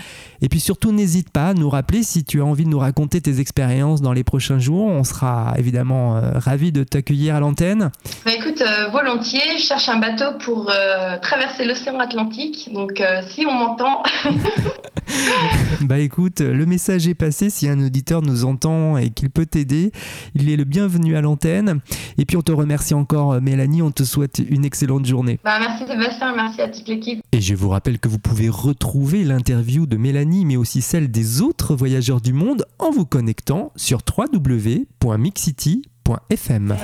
Et 0.42 0.48
puis 0.48 0.58
surtout, 0.58 0.90
n'hésite 0.90 1.30
pas 1.30 1.50
à 1.50 1.54
nous 1.54 1.70
rappeler 1.70 2.02
si 2.02 2.24
tu 2.24 2.40
as 2.40 2.44
envie 2.44 2.64
de 2.64 2.70
nous 2.70 2.78
raconter 2.80 3.20
tes 3.20 3.38
expériences 3.38 4.02
dans 4.02 4.12
les 4.12 4.24
prochains 4.24 4.58
jours. 4.58 4.86
On 4.86 5.04
sera 5.04 5.54
évidemment 5.56 6.16
euh, 6.16 6.32
ravis 6.34 6.72
de 6.72 6.82
t'accueillir 6.82 7.36
à 7.36 7.40
l'antenne. 7.40 7.92
Bah 8.24 8.32
écoute, 8.36 8.62
euh, 8.62 8.88
volontiers. 8.88 9.58
Je 9.58 9.62
cherche 9.62 9.88
un 9.88 10.00
bateau 10.00 10.36
pour 10.40 10.68
euh, 10.68 11.18
traverser 11.22 11.66
l'océan 11.66 12.00
Atlantique. 12.00 12.68
Donc, 12.74 13.00
si 13.28 13.46
on 13.46 13.52
m'entend. 13.52 14.02
bah 15.82 16.00
écoute, 16.00 16.40
le 16.40 16.66
message 16.66 17.06
est 17.06 17.14
passé. 17.14 17.48
Si 17.48 17.68
un 17.68 17.78
auditeur 17.78 18.22
nous 18.22 18.44
entend 18.44 18.96
et 18.96 19.10
qu'il 19.10 19.30
peut 19.30 19.46
t'aider, 19.46 19.92
il 20.34 20.50
est 20.50 20.56
le 20.56 20.64
bienvenu 20.64 21.16
à 21.16 21.20
l'antenne. 21.20 21.78
Et 22.18 22.24
puis, 22.24 22.36
on 22.36 22.42
te 22.42 22.50
remercie 22.50 22.94
encore, 22.94 23.40
Mélanie. 23.40 23.82
On 23.82 23.92
te 23.92 24.02
souhaite 24.02 24.40
une 24.50 24.64
excellente 24.64 24.79
excellente 24.80 25.04
journée. 25.04 25.38
Bah, 25.44 25.58
merci 25.60 25.84
Sébastien, 25.86 26.34
merci 26.34 26.62
à 26.62 26.68
toute 26.68 26.88
l'équipe. 26.88 27.22
Et 27.32 27.42
je 27.42 27.54
vous 27.54 27.68
rappelle 27.68 27.98
que 27.98 28.08
vous 28.08 28.18
pouvez 28.18 28.48
retrouver 28.48 29.24
l'interview 29.24 29.84
de 29.84 29.98
Mélanie, 29.98 30.46
mais 30.46 30.56
aussi 30.56 30.80
celle 30.80 31.10
des 31.10 31.42
autres 31.42 31.74
voyageurs 31.74 32.22
du 32.22 32.32
monde 32.32 32.64
en 32.78 32.90
vous 32.90 33.04
connectant 33.04 33.72
sur 33.76 33.98
www.mixcity.fm. 34.16 36.76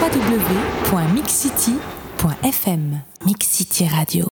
www.mixcity.fm 0.00 3.00
Mix 3.26 3.48
City 3.48 3.88
Radio 3.88 4.26